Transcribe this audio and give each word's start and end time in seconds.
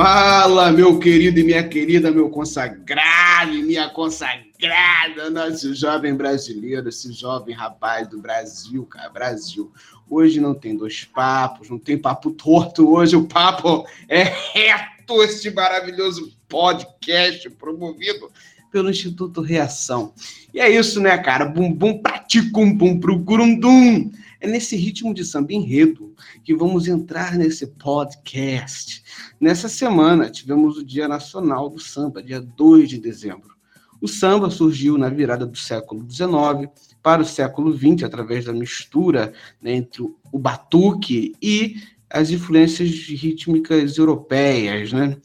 Fala, 0.00 0.70
meu 0.70 0.96
querido 1.00 1.40
e 1.40 1.42
minha 1.42 1.68
querida, 1.68 2.08
meu 2.12 2.30
consagrado 2.30 3.52
e 3.52 3.64
minha 3.64 3.88
consagrada, 3.88 5.28
nosso 5.28 5.74
jovem 5.74 6.14
brasileiro, 6.14 6.88
esse 6.88 7.12
jovem 7.12 7.52
rapaz 7.52 8.06
do 8.06 8.20
Brasil, 8.20 8.86
cara, 8.86 9.08
Brasil. 9.10 9.72
Hoje 10.08 10.38
não 10.38 10.54
tem 10.54 10.76
dois 10.76 11.02
papos, 11.02 11.68
não 11.68 11.80
tem 11.80 11.98
papo 11.98 12.30
torto, 12.30 12.88
hoje 12.88 13.16
o 13.16 13.26
papo 13.26 13.84
é 14.08 14.22
reto, 14.22 15.20
este 15.24 15.50
maravilhoso 15.50 16.32
podcast 16.48 17.50
promovido 17.50 18.30
pelo 18.70 18.90
Instituto 18.90 19.40
Reação. 19.40 20.12
E 20.54 20.60
é 20.60 20.70
isso, 20.70 21.00
né, 21.00 21.18
cara? 21.18 21.44
Bum 21.44 21.72
bum 21.72 21.98
praticum 21.98 22.72
bum 22.72 23.00
pro 23.00 23.18
curundum. 23.24 24.12
É 24.40 24.46
nesse 24.46 24.76
ritmo 24.76 25.12
de 25.12 25.24
samba 25.24 25.52
enredo 25.52 26.14
que 26.44 26.54
vamos 26.54 26.86
entrar 26.86 27.36
nesse 27.36 27.66
podcast. 27.66 29.02
Nessa 29.40 29.68
semana 29.68 30.30
tivemos 30.30 30.76
o 30.78 30.84
Dia 30.84 31.08
Nacional 31.08 31.68
do 31.68 31.80
Samba, 31.80 32.22
dia 32.22 32.40
2 32.40 32.88
de 32.88 32.98
dezembro. 32.98 33.56
O 34.00 34.06
samba 34.06 34.48
surgiu 34.48 34.96
na 34.96 35.08
virada 35.08 35.44
do 35.44 35.58
século 35.58 36.08
XIX 36.08 36.70
para 37.02 37.22
o 37.22 37.24
século 37.24 37.76
XX 37.76 38.04
através 38.04 38.44
da 38.44 38.52
mistura 38.52 39.32
né, 39.60 39.74
entre 39.74 40.02
o 40.02 40.38
batuque 40.38 41.34
e 41.42 41.82
as 42.08 42.30
influências 42.30 42.88
rítmicas 42.88 43.98
europeias, 43.98 44.92
né? 44.92 45.16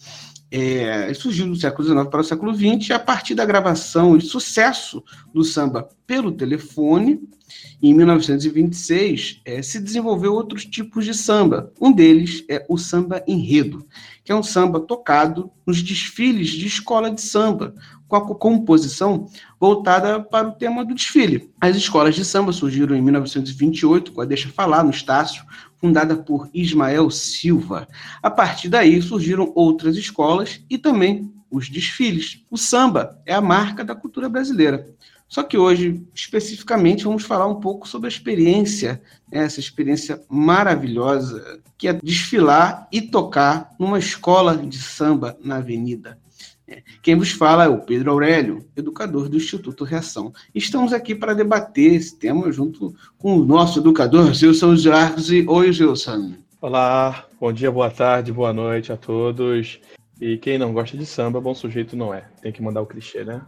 É, 0.56 1.12
surgiu 1.16 1.48
do 1.48 1.56
século 1.56 1.84
XIX 1.84 2.08
para 2.08 2.22
o 2.22 2.24
século 2.24 2.54
XX 2.54 2.92
a 2.92 3.00
partir 3.00 3.34
da 3.34 3.44
gravação 3.44 4.16
e 4.16 4.22
sucesso 4.22 5.04
do 5.34 5.44
samba 5.44 5.90
pelo 6.06 6.32
telefone. 6.32 7.20
Em 7.82 7.92
1926, 7.92 9.42
é, 9.46 9.64
se 9.64 9.80
desenvolveu 9.80 10.32
outros 10.32 10.64
tipos 10.64 11.06
de 11.06 11.14
samba. 11.16 11.74
Um 11.82 11.92
deles 11.92 12.46
é 12.48 12.64
o 12.70 12.78
samba 12.78 13.24
enredo, 13.28 13.84
que 14.24 14.32
é 14.32 14.36
um 14.36 14.44
samba 14.44 14.80
tocado 14.80 15.50
nos 15.66 15.82
desfiles 15.82 16.50
de 16.50 16.68
escola 16.68 17.10
de 17.10 17.22
samba, 17.22 17.74
com 18.08 18.16
a 18.16 18.36
composição 18.36 19.28
voltada 19.60 20.22
para 20.22 20.50
o 20.50 20.52
tema 20.52 20.86
do 20.86 20.94
desfile. 20.94 21.50
As 21.60 21.76
escolas 21.76 22.14
de 22.14 22.24
samba 22.24 22.52
surgiram 22.52 22.96
em 22.96 23.02
1928, 23.02 24.12
com 24.12 24.22
a 24.22 24.26
Deixa 24.26 24.50
Falar, 24.50 24.84
no 24.84 24.92
Estácio, 24.92 25.44
fundada 25.84 26.16
por 26.16 26.50
Ismael 26.54 27.10
Silva. 27.10 27.90
A 28.22 28.32
partir 28.32 28.70
daí 28.70 29.02
surgiram 29.02 29.52
outras 29.54 29.98
escolas 29.98 30.62
e 30.70 30.78
também 30.78 31.30
os 31.52 31.70
desfiles. 31.70 32.42
O 32.50 32.58
samba 32.58 33.22
é 33.26 33.34
a 33.34 33.42
marca 33.42 33.84
da 33.84 33.94
cultura 33.94 34.30
brasileira. 34.30 34.88
Só 35.28 35.44
que 35.44 35.58
hoje, 35.58 36.02
especificamente, 36.16 37.04
vamos 37.04 37.24
falar 37.24 37.48
um 37.48 37.60
pouco 37.60 37.86
sobre 37.86 38.08
a 38.08 38.10
experiência, 38.10 39.02
né, 39.30 39.44
essa 39.44 39.60
experiência 39.60 40.22
maravilhosa 40.30 41.60
que 41.78 41.90
é 41.90 41.94
desfilar 41.94 42.88
e 42.90 43.02
tocar 43.02 43.76
numa 43.78 44.00
escola 44.00 44.56
de 44.56 44.78
samba 44.78 45.38
na 45.44 45.58
avenida. 45.58 46.18
Quem 47.02 47.16
vos 47.16 47.32
fala 47.32 47.66
é 47.66 47.68
o 47.68 47.82
Pedro 47.82 48.12
Aurélio, 48.12 48.66
educador 48.76 49.28
do 49.28 49.38
Instituto 49.38 49.84
Reação. 49.84 50.32
Estamos 50.56 50.94
aqui 50.94 51.14
para 51.14 51.34
debater 51.34 51.94
esse 51.94 52.18
tema 52.18 52.52
junto 52.52 52.96
com 53.18 53.38
o 53.38 53.46
nosso 53.46 53.80
educador, 53.80 54.34
Gilson 54.34 54.76
Jarzi. 54.76 55.46
Oi, 55.48 55.74
Gilson. 55.74 56.36
Olá, 56.62 57.26
bom 57.40 57.52
dia, 57.52 57.70
boa 57.70 57.90
tarde, 57.90 58.32
boa 58.32 58.54
noite 58.54 58.92
a 58.92 58.98
todos. 58.98 59.80
E 60.22 60.38
quem 60.38 60.58
não 60.58 60.72
gosta 60.72 60.98
de 60.98 61.06
samba, 61.06 61.42
bom 61.42 61.54
sujeito 61.54 61.98
não 61.98 62.14
é. 62.14 62.26
Tem 62.42 62.52
que 62.52 62.62
mandar 62.62 62.82
o 62.82 62.86
clichê, 62.86 63.26
né? 63.26 63.42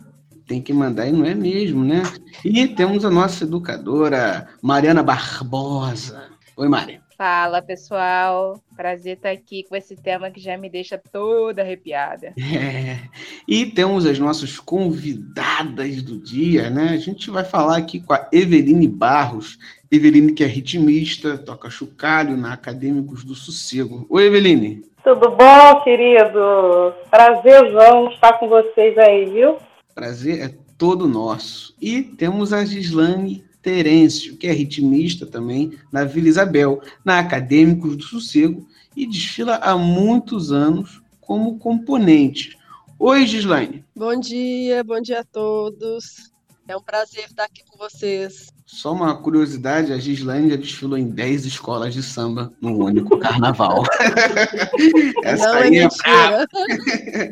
Tem 0.46 0.62
que 0.62 0.74
mandar 0.74 1.08
e 1.08 1.12
não 1.12 1.26
é 1.26 1.34
mesmo, 1.34 1.84
né? 1.84 2.04
E 2.44 2.68
temos 2.68 3.06
a 3.06 3.10
nossa 3.10 3.46
educadora, 3.46 4.50
Mariana 4.62 5.02
Barbosa. 5.02 6.30
Oi, 6.58 6.68
Maria. 6.68 7.05
Fala 7.18 7.62
pessoal, 7.62 8.60
prazer 8.76 9.16
estar 9.16 9.30
aqui 9.30 9.64
com 9.64 9.74
esse 9.74 9.96
tema 9.96 10.30
que 10.30 10.42
já 10.42 10.58
me 10.58 10.70
deixa 10.70 10.98
toda 10.98 11.62
arrepiada. 11.62 12.34
É. 12.56 13.00
E 13.48 13.66
temos 13.66 14.06
as 14.06 14.18
nossas 14.18 14.60
convidadas 14.60 16.02
do 16.02 16.18
dia, 16.18 16.70
né? 16.70 16.90
A 16.90 16.98
gente 16.98 17.30
vai 17.30 17.44
falar 17.44 17.78
aqui 17.78 18.00
com 18.00 18.14
a 18.14 18.28
Eveline 18.32 18.88
Barros. 18.88 19.58
Eveline, 19.92 20.34
que 20.34 20.44
é 20.44 20.48
ritmista, 20.48 21.38
toca 21.38 21.70
chocalho 21.70 22.36
na 22.36 22.54
Acadêmicos 22.54 23.24
do 23.24 23.36
Sossego. 23.36 24.06
Oi, 24.10 24.26
Eveline. 24.26 24.84
Tudo 25.04 25.32
bom, 25.32 25.82
querido? 25.84 26.94
Prazerzão 27.12 28.10
estar 28.10 28.34
com 28.40 28.48
vocês 28.48 28.98
aí, 28.98 29.26
viu? 29.26 29.58
Prazer 29.94 30.42
é 30.42 30.56
todo 30.78 31.08
nosso. 31.08 31.76
E 31.80 32.02
temos 32.02 32.52
a 32.52 32.66
Gislane 32.66 33.44
Terêncio, 33.66 34.38
que 34.38 34.46
é 34.46 34.52
ritmista 34.52 35.26
também 35.26 35.74
na 35.92 36.04
Vila 36.04 36.28
Isabel, 36.28 36.84
na 37.04 37.18
Acadêmicos 37.18 37.98
do 37.98 38.04
Sossego, 38.04 38.68
e 38.96 39.08
desfila 39.08 39.56
há 39.56 39.76
muitos 39.76 40.52
anos 40.52 41.02
como 41.20 41.58
componente. 41.58 42.60
Oi, 43.00 43.26
Gislaine. 43.26 43.84
Bom 43.96 44.20
dia, 44.20 44.84
bom 44.84 45.02
dia 45.02 45.22
a 45.22 45.24
todos. 45.24 46.32
É 46.68 46.78
um 46.78 46.82
prazer 46.82 47.26
estar 47.26 47.46
aqui 47.46 47.64
com 47.68 47.76
vocês. 47.76 48.54
Só 48.68 48.94
uma 48.94 49.18
curiosidade, 49.18 49.92
a 49.92 49.98
Gislaine 49.98 50.52
já 50.52 50.58
desfilou 50.58 50.96
em 50.96 51.10
10 51.10 51.46
escolas 51.46 51.92
de 51.92 52.04
samba 52.04 52.54
no 52.62 52.86
único 52.86 53.18
carnaval. 53.20 53.84
Essa 55.26 55.48
Não 55.48 55.56
é 55.56 55.64
aí 55.64 55.78
é 55.78 55.82
mentira. 55.82 56.48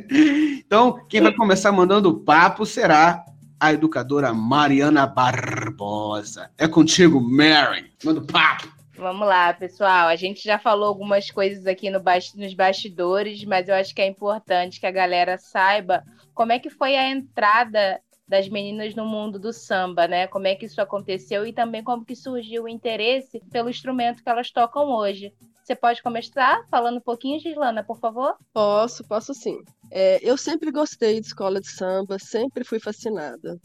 então, 0.65 0.99
quem 1.07 1.21
vai 1.21 1.35
começar 1.35 1.71
mandando 1.71 2.09
o 2.09 2.19
papo 2.19 2.65
será 2.65 3.23
a 3.63 3.71
educadora 3.71 4.33
Mariana 4.33 5.07
Barbosa. 5.07 6.51
É 6.57 6.67
contigo, 6.67 7.21
Mary. 7.21 7.93
Manda 8.03 8.19
papo. 8.19 8.67
Vamos 8.97 9.25
lá, 9.25 9.53
pessoal. 9.53 10.09
A 10.09 10.17
gente 10.17 10.43
já 10.43 10.59
falou 10.59 10.85
algumas 10.85 11.31
coisas 11.31 11.65
aqui 11.65 11.89
no 11.89 12.01
bas- 12.01 12.33
nos 12.35 12.53
bastidores, 12.53 13.45
mas 13.45 13.69
eu 13.69 13.75
acho 13.75 13.95
que 13.95 14.01
é 14.01 14.05
importante 14.07 14.81
que 14.81 14.85
a 14.85 14.91
galera 14.91 15.37
saiba 15.37 16.03
como 16.33 16.51
é 16.51 16.59
que 16.59 16.69
foi 16.69 16.97
a 16.97 17.09
entrada 17.09 18.01
das 18.27 18.49
meninas 18.49 18.93
no 18.95 19.05
mundo 19.05 19.39
do 19.39 19.53
samba, 19.53 20.09
né? 20.09 20.27
Como 20.27 20.45
é 20.45 20.55
que 20.55 20.65
isso 20.65 20.81
aconteceu 20.81 21.47
e 21.47 21.53
também 21.53 21.81
como 21.83 22.03
que 22.03 22.17
surgiu 22.17 22.63
o 22.63 22.69
interesse 22.69 23.41
pelo 23.49 23.69
instrumento 23.69 24.21
que 24.21 24.29
elas 24.29 24.51
tocam 24.51 24.89
hoje. 24.89 25.33
Você 25.63 25.75
pode 25.75 26.03
começar 26.03 26.61
falando 26.69 26.97
um 26.97 27.01
pouquinho, 27.01 27.39
Gislana, 27.39 27.83
por 27.83 27.97
favor? 27.97 28.35
Posso, 28.53 29.01
posso 29.07 29.33
sim. 29.33 29.57
É, 29.89 30.19
eu 30.21 30.35
sempre 30.37 30.69
gostei 30.71 31.21
de 31.21 31.27
escola 31.27 31.61
de 31.61 31.69
samba, 31.69 32.19
sempre 32.19 32.65
fui 32.65 32.81
fascinada. 32.81 33.57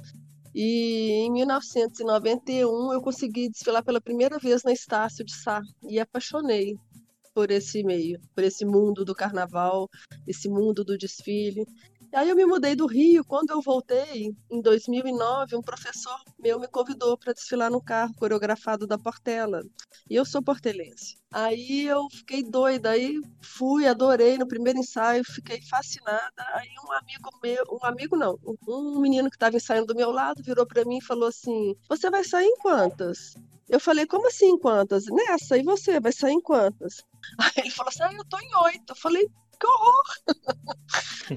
E 0.55 1.25
em 1.27 1.33
1991 1.33 2.93
eu 2.93 3.03
consegui 3.03 3.49
desfilar 3.51 3.85
pela 3.85 4.01
primeira 4.01 4.39
vez 4.39 4.63
na 4.63 4.73
Estácio 4.73 5.25
de 5.25 5.35
Sá 5.35 5.61
e 5.89 5.99
apaixonei 5.99 6.77
por 7.35 7.51
esse 7.51 7.83
meio, 7.83 8.21
por 8.33 8.45
esse 8.45 8.65
mundo 8.65 9.05
do 9.05 9.15
carnaval, 9.15 9.89
esse 10.27 10.49
mundo 10.49 10.85
do 10.85 10.97
desfile. 10.97 11.67
Aí 12.15 12.31
eu 12.31 12.37
me 12.37 12.47
mudei 12.47 12.75
do 12.75 12.87
Rio. 12.87 13.25
Quando 13.25 13.51
eu 13.51 13.61
voltei, 13.61 14.35
em 14.51 14.63
2009, 14.63 15.57
um 15.57 15.63
professor 15.63 16.19
meu 16.39 16.59
me 16.59 16.67
convidou 16.67 17.19
para 17.19 17.35
desfilar 17.35 17.71
no 17.71 17.83
carro 17.83 18.15
coreografado 18.15 18.87
da 18.87 18.99
Portela. 18.99 19.63
E 20.09 20.15
eu 20.15 20.25
sou 20.25 20.43
portelense. 20.43 21.19
Aí 21.31 21.85
eu 21.87 22.09
fiquei 22.11 22.43
doida, 22.43 22.91
aí 22.91 23.15
fui, 23.43 23.87
adorei 23.87 24.39
no 24.39 24.49
primeiro 24.49 24.79
ensaio, 24.79 25.23
fiquei 25.25 25.61
fascinada. 25.63 26.43
Aí 26.55 26.69
um 26.87 26.93
amigo 26.93 27.31
meu, 27.43 27.65
um 27.71 27.85
amigo 27.85 28.17
não, 28.17 28.39
um 28.67 29.01
menino 29.01 29.29
que 29.29 29.37
estava 29.37 29.57
ensaiando 29.57 29.89
do 29.89 29.95
meu 29.95 30.11
lado 30.11 30.43
virou 30.43 30.67
para 30.67 30.85
mim 30.87 30.99
e 30.99 31.05
falou 31.05 31.29
assim: 31.29 31.75
"Você 31.89 32.11
vai 32.11 32.25
sair 32.25 32.47
em 32.47 32.57
quantas?" 32.57 33.35
Eu 33.69 33.79
falei: 33.79 34.07
"Como 34.07 34.27
assim 34.29 34.47
em 34.47 34.59
quantas?" 34.59 35.05
"Nessa, 35.07 35.59
e 35.59 35.63
você 35.63 36.01
vai 36.01 36.13
sair 36.13 36.33
em 36.33 36.41
quantas?" 36.41 37.05
Aí 37.39 37.53
ele 37.59 37.71
falou 37.71 37.91
assim: 37.91 38.03
ah, 38.05 38.13
"Eu 38.15 38.25
tô 38.25 38.39
em 38.41 38.57
oito." 38.65 38.93
Eu 38.93 38.97
falei: 38.97 39.29
que 39.61 39.67
horror! 39.67 40.03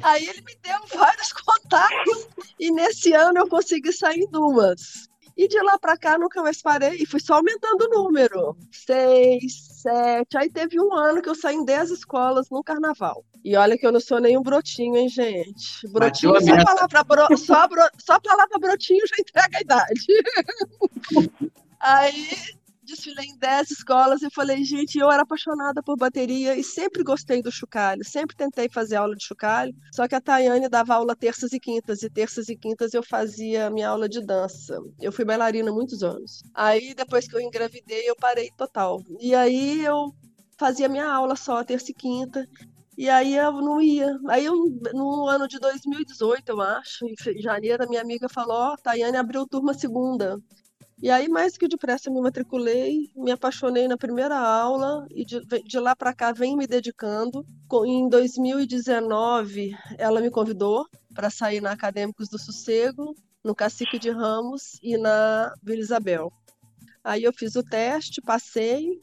Aí 0.03 0.27
ele 0.27 0.41
me 0.41 0.55
deu 0.61 0.79
vários 0.97 1.33
contatos 1.33 2.27
e 2.59 2.71
nesse 2.71 3.13
ano 3.13 3.39
eu 3.39 3.47
consegui 3.47 3.91
sair 3.91 4.19
em 4.19 4.29
duas. 4.29 5.09
E 5.37 5.47
de 5.47 5.59
lá 5.61 5.79
para 5.79 5.97
cá 5.97 6.17
nunca 6.17 6.41
mais 6.41 6.61
parei 6.61 6.97
e 7.01 7.05
fui 7.05 7.19
só 7.19 7.35
aumentando 7.35 7.85
o 7.85 8.03
número. 8.03 8.55
Seis, 8.71 9.81
sete. 9.81 10.37
Aí 10.37 10.49
teve 10.49 10.79
um 10.79 10.93
ano 10.93 11.21
que 11.21 11.29
eu 11.29 11.35
saí 11.35 11.55
em 11.55 11.65
dez 11.65 11.89
escolas 11.89 12.49
no 12.49 12.63
carnaval. 12.63 13.23
E 13.43 13.55
olha 13.55 13.77
que 13.77 13.87
eu 13.87 13.91
não 13.91 13.99
sou 13.99 14.19
nenhum 14.19 14.43
brotinho, 14.43 14.97
hein, 14.97 15.09
gente? 15.09 15.87
Brotinho, 15.91 16.35
a 16.35 16.41
só 16.41 16.45
meta. 16.45 16.63
palavra, 16.63 17.03
bro, 17.03 17.37
só, 17.37 17.67
bro, 17.67 17.83
só 17.97 18.19
palavra 18.19 18.59
brotinho 18.59 19.03
já 19.07 19.15
entrega 19.19 19.57
a 19.57 19.61
idade. 19.61 20.05
Aí 21.79 22.27
desfilei 22.83 23.25
em 23.25 23.37
10 23.37 23.71
escolas 23.71 24.21
e 24.21 24.29
falei, 24.29 24.63
gente, 24.63 24.97
eu 24.97 25.11
era 25.11 25.23
apaixonada 25.23 25.81
por 25.83 25.97
bateria 25.97 26.55
e 26.55 26.63
sempre 26.63 27.03
gostei 27.03 27.41
do 27.41 27.51
chocalho, 27.51 28.03
sempre 28.03 28.35
tentei 28.35 28.67
fazer 28.69 28.95
aula 28.95 29.15
de 29.15 29.23
chocalho, 29.23 29.73
só 29.93 30.07
que 30.07 30.15
a 30.15 30.21
Tayane 30.21 30.67
dava 30.67 30.95
aula 30.95 31.15
terças 31.15 31.53
e 31.53 31.59
quintas, 31.59 32.03
e 32.03 32.09
terças 32.09 32.49
e 32.49 32.55
quintas 32.55 32.93
eu 32.93 33.03
fazia 33.03 33.69
minha 33.69 33.89
aula 33.89 34.09
de 34.09 34.25
dança. 34.25 34.77
Eu 34.99 35.11
fui 35.11 35.25
bailarina 35.25 35.71
muitos 35.71 36.03
anos. 36.03 36.43
Aí, 36.53 36.93
depois 36.93 37.27
que 37.27 37.35
eu 37.35 37.41
engravidei, 37.41 38.09
eu 38.09 38.15
parei 38.15 38.49
total. 38.57 39.01
E 39.19 39.35
aí 39.35 39.83
eu 39.83 40.13
fazia 40.57 40.89
minha 40.89 41.09
aula 41.11 41.35
só 41.35 41.63
terça 41.63 41.91
e 41.91 41.93
quinta, 41.93 42.47
e 42.97 43.09
aí 43.09 43.35
eu 43.35 43.53
não 43.53 43.81
ia. 43.81 44.19
Aí 44.27 44.45
eu, 44.45 44.55
no 44.93 45.27
ano 45.27 45.47
de 45.47 45.59
2018, 45.59 46.49
eu 46.49 46.61
acho, 46.61 47.05
em 47.07 47.41
janeiro, 47.41 47.83
a 47.83 47.87
minha 47.87 48.01
amiga 48.01 48.27
falou, 48.29 48.57
ó, 48.57 48.73
oh, 48.73 48.77
Tayane 48.77 49.17
abriu 49.17 49.47
turma 49.47 49.73
segunda. 49.73 50.37
E 51.01 51.09
aí, 51.09 51.27
mais 51.27 51.57
que 51.57 51.67
depressa, 51.67 52.11
me 52.11 52.21
matriculei, 52.21 53.09
me 53.15 53.31
apaixonei 53.31 53.87
na 53.87 53.97
primeira 53.97 54.37
aula 54.37 55.07
e 55.09 55.25
de, 55.25 55.39
de 55.63 55.79
lá 55.79 55.95
para 55.95 56.13
cá 56.13 56.31
venho 56.31 56.55
me 56.55 56.67
dedicando. 56.67 57.43
Em 57.85 58.07
2019, 58.07 59.71
ela 59.97 60.21
me 60.21 60.29
convidou 60.29 60.85
para 61.15 61.31
sair 61.31 61.59
na 61.59 61.71
Acadêmicos 61.71 62.29
do 62.29 62.37
Sossego, 62.37 63.15
no 63.43 63.55
Cacique 63.55 63.97
de 63.97 64.11
Ramos 64.11 64.77
e 64.83 64.95
na 64.95 65.51
Vila 65.63 65.81
Isabel. 65.81 66.31
Aí 67.03 67.23
eu 67.23 67.33
fiz 67.33 67.55
o 67.55 67.63
teste, 67.63 68.21
passei, 68.21 69.01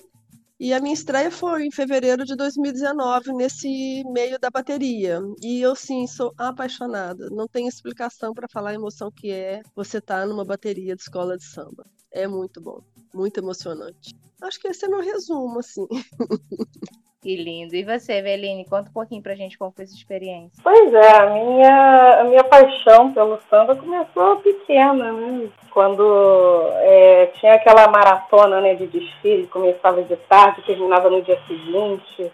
e 0.60 0.72
a 0.72 0.81
minha 0.81 0.94
estreia 0.94 1.31
foi 1.31 1.66
em 1.66 1.70
fevereiro 1.70 2.25
de 2.25 2.34
2019, 2.34 3.32
nesse 3.32 4.02
meio 4.06 4.38
da 4.40 4.50
bateria. 4.50 5.20
E 5.40 5.60
eu, 5.60 5.76
sim, 5.76 6.06
sou 6.06 6.34
apaixonada. 6.37 7.31
Não 7.31 7.46
tem 7.46 7.69
explicação 7.69 8.34
para 8.34 8.49
falar 8.49 8.70
a 8.70 8.75
emoção 8.75 9.10
que 9.10 9.31
é 9.31 9.62
você 9.75 9.99
estar 9.99 10.22
tá 10.22 10.26
numa 10.26 10.44
bateria 10.44 10.96
de 10.96 11.02
escola 11.02 11.37
de 11.37 11.44
samba. 11.44 11.87
É 12.10 12.26
muito 12.26 12.60
bom, 12.60 12.81
muito 13.14 13.38
emocionante. 13.38 14.16
Acho 14.43 14.58
que 14.58 14.69
esse 14.69 14.84
é 14.84 14.88
meu 14.88 15.00
resumo, 15.00 15.60
assim. 15.60 15.87
Que 17.20 17.34
lindo. 17.36 17.74
E 17.74 17.82
você, 17.82 18.14
Eveline, 18.14 18.64
conta 18.64 18.90
um 18.90 18.92
pouquinho 18.92 19.22
pra 19.22 19.34
gente 19.34 19.58
como 19.58 19.72
foi 19.72 19.84
essa 19.84 19.94
experiência. 19.94 20.62
Pois 20.62 20.94
é, 20.94 21.16
a 21.16 21.26
minha, 21.30 22.20
a 22.20 22.24
minha 22.24 22.44
paixão 22.44 23.12
pelo 23.12 23.40
samba 23.50 23.74
começou 23.74 24.36
pequena, 24.36 25.12
né? 25.12 25.48
Quando 25.72 26.70
é, 26.76 27.26
tinha 27.34 27.54
aquela 27.54 27.88
maratona 27.88 28.60
né, 28.60 28.74
de 28.76 28.86
desfile, 28.86 29.48
começava 29.48 30.02
de 30.02 30.16
tarde, 30.16 30.62
terminava 30.62 31.10
no 31.10 31.20
dia 31.20 31.40
seguinte. 31.48 32.30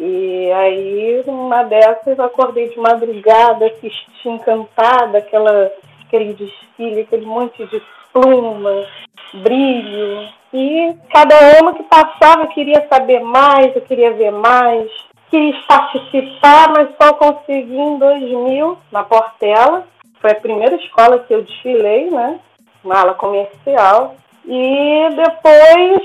E 0.00 0.50
aí, 0.52 1.22
uma 1.26 1.62
dessas, 1.62 2.18
eu 2.18 2.24
acordei 2.24 2.68
de 2.68 2.78
madrugada, 2.80 3.66
assisti 3.66 4.28
encantada 4.28 5.18
aquela, 5.18 5.70
aquele 6.04 6.32
desfile, 6.32 7.02
aquele 7.02 7.26
monte 7.26 7.64
de 7.66 7.80
pluma, 8.12 8.86
brilho. 9.34 10.28
E 10.52 10.94
cada 11.12 11.34
ano 11.58 11.74
que 11.74 11.82
passava 11.84 12.42
eu 12.42 12.48
queria 12.48 12.86
saber 12.88 13.20
mais, 13.20 13.74
eu 13.74 13.82
queria 13.82 14.12
ver 14.12 14.32
mais, 14.32 14.90
queria 15.30 15.54
participar, 15.68 16.72
mas 16.76 16.88
só 17.00 17.12
consegui 17.14 17.78
em 17.78 17.98
2000, 17.98 18.78
na 18.90 19.04
Portela. 19.04 19.86
Foi 20.20 20.32
a 20.32 20.40
primeira 20.40 20.76
escola 20.76 21.20
que 21.20 21.32
eu 21.32 21.42
desfilei, 21.42 22.10
né? 22.10 22.40
Na 22.84 23.00
ala 23.00 23.14
comercial. 23.14 24.16
E 24.44 25.08
depois 25.14 26.02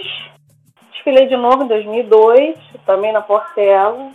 desfilei 0.91 1.27
de 1.27 1.35
novo 1.35 1.63
em 1.63 1.67
2002, 1.67 2.57
também 2.85 3.11
na 3.11 3.21
Portela. 3.21 4.11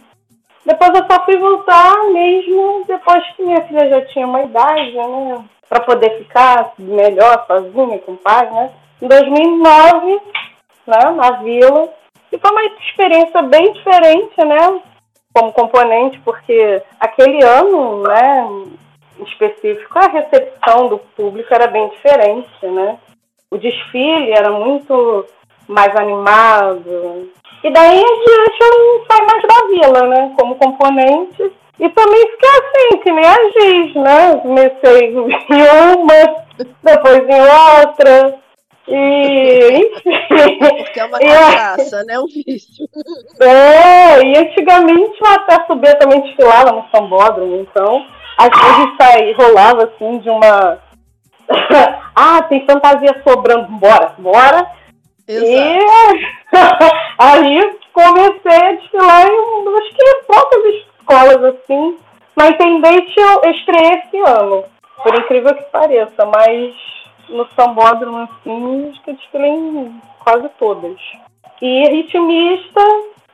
Depois 0.65 0.91
eu 0.95 1.07
só 1.11 1.25
fui 1.25 1.37
voltar 1.39 1.97
mesmo 2.13 2.85
depois 2.87 3.27
que 3.35 3.43
minha 3.43 3.63
filha 3.63 3.89
já 3.89 4.07
tinha 4.07 4.27
uma 4.27 4.43
idade, 4.43 4.93
né? 4.93 5.45
Para 5.71 5.81
poder 5.81 6.19
ficar 6.19 6.75
melhor 6.79 7.47
sozinha 7.47 7.99
com 8.01 8.13
o 8.13 8.17
pai, 8.19 8.51
né? 8.51 8.71
em 9.01 9.09
2009, 9.09 10.21
né, 10.87 11.11
na 11.17 11.31
Vila. 11.43 11.89
E 12.31 12.39
foi 12.39 12.51
uma 12.51 12.65
experiência 12.65 13.43
bem 13.43 13.73
diferente, 13.73 14.45
né, 14.45 14.81
como 15.33 15.53
componente, 15.53 16.21
porque 16.21 16.83
aquele 16.99 17.43
ano, 17.43 18.03
né, 18.03 18.49
em 19.19 19.25
específico, 19.25 19.99
a 19.99 20.09
recepção 20.09 20.89
do 20.89 20.99
público 20.99 21.53
era 21.53 21.67
bem 21.67 21.89
diferente, 21.89 22.67
né. 22.67 22.99
O 23.51 23.59
desfile 23.59 24.31
era 24.31 24.51
muito 24.51 25.27
mais 25.67 25.95
animado. 25.97 27.31
E 27.63 27.71
daí 27.71 27.99
em 27.99 28.25
diante 28.25 28.59
eu 28.61 29.05
saí 29.07 29.27
mais 29.27 29.43
da 29.43 29.67
vila, 29.67 30.07
né, 30.07 30.35
como 30.39 30.55
componente. 30.57 31.53
E 31.81 31.89
também 31.89 32.31
fiquei 32.33 32.51
assim, 32.51 32.99
que 33.03 33.11
nem 33.11 33.25
a 33.25 33.37
Giz, 33.51 33.95
né? 33.95 34.37
Comecei 34.43 35.07
em 35.07 35.17
uma, 35.17 36.37
depois 36.85 37.27
em 37.27 37.41
outra. 37.41 38.39
E, 38.87 39.79
enfim. 39.79 40.59
Porque 40.77 41.01
é 41.01 41.05
uma 41.07 41.19
cachaça, 41.21 42.05
né? 42.05 42.19
Um 42.19 42.27
vício. 42.27 42.87
É, 43.43 44.23
e 44.23 44.37
antigamente 44.37 45.19
eu 45.19 45.31
até 45.31 45.65
subia 45.65 45.95
também 45.95 46.21
desfilava 46.21 46.73
no 46.73 46.85
sambódromo, 46.95 47.57
então 47.57 48.05
às 48.37 48.51
vezes 48.51 48.97
saí, 49.01 49.33
rolava 49.33 49.85
assim 49.85 50.19
de 50.19 50.29
uma. 50.29 50.79
ah, 52.15 52.43
tem 52.43 52.67
fantasia 52.67 53.23
sobrando, 53.27 53.69
bora, 53.79 54.15
bora. 54.19 54.71
Exato. 55.27 55.49
E 55.49 55.79
aí 57.19 57.79
comecei 57.95 58.67
a 58.67 58.73
desfilar 58.73 59.27
em 59.27 59.77
acho 59.79 59.95
que 59.95 60.15
poucas 60.27 60.90
escolas 61.11 61.45
assim. 61.45 61.99
Na 62.37 62.49
Intendente 62.49 63.13
eu 63.19 63.51
estreiei 63.51 63.99
esse 63.99 64.19
ano, 64.19 64.65
por 65.03 65.15
incrível 65.19 65.55
que 65.55 65.65
pareça, 65.65 66.25
mas 66.25 66.75
no 67.29 67.47
sambódromo, 67.55 68.19
assim, 68.19 68.91
acho 68.91 69.03
que 69.03 69.11
eu 69.37 69.45
em 69.45 70.01
quase 70.21 70.49
todas. 70.59 70.97
E 71.61 71.89
ritmista, 71.89 72.81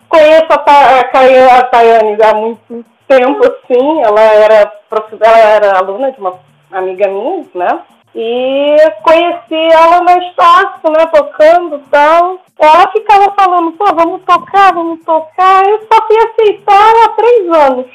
conheço 0.09 0.47
a, 0.51 0.55
a, 0.55 1.59
a 1.59 1.65
Tayane 1.65 2.17
há 2.23 2.35
muito 2.35 2.85
tempo, 3.07 3.41
assim, 3.47 4.03
ela 4.03 4.21
era, 4.21 4.73
ela 5.21 5.39
era 5.39 5.79
aluna 5.79 6.11
de 6.11 6.19
uma 6.19 6.35
amiga 6.73 7.07
minha, 7.07 7.45
né? 7.55 7.81
E 8.19 8.77
conheci 9.03 9.75
ela 9.75 10.01
na 10.01 10.17
espaço, 10.17 10.91
né, 10.91 11.05
tocando 11.13 11.77
e 11.77 11.91
tal. 11.91 12.41
Ela 12.59 12.91
ficava 12.91 13.31
falando, 13.39 13.73
pô, 13.73 13.85
vamos 13.95 14.23
tocar, 14.23 14.73
vamos 14.73 15.05
tocar. 15.05 15.67
Eu 15.67 15.81
só 15.81 16.07
fui 16.07 16.17
aceitar 16.17 16.93
há 17.05 17.09
três 17.11 17.53
anos. 17.53 17.87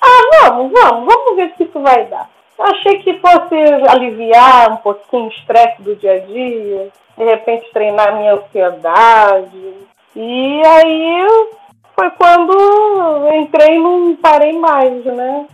Ah, 0.00 0.48
vamos, 0.48 0.70
vamos, 0.70 1.12
vamos 1.12 1.36
ver 1.36 1.52
se 1.56 1.64
isso 1.64 1.80
vai 1.80 2.04
dar. 2.06 2.30
Achei 2.60 2.98
que 2.98 3.18
fosse 3.18 3.56
aliviar 3.88 4.70
um 4.70 4.76
pouquinho 4.76 5.24
o 5.24 5.28
estresse 5.28 5.82
do 5.82 5.96
dia 5.96 6.12
a 6.12 6.18
dia, 6.18 6.88
de 7.18 7.24
repente 7.24 7.72
treinar 7.72 8.14
minha 8.16 8.34
ansiedade. 8.34 9.74
E 10.14 10.62
aí 10.64 11.26
foi 11.96 12.10
quando 12.10 13.34
entrei 13.34 13.76
e 13.76 13.80
não 13.80 14.14
parei 14.16 14.52
mais, 14.52 15.04
né? 15.04 15.46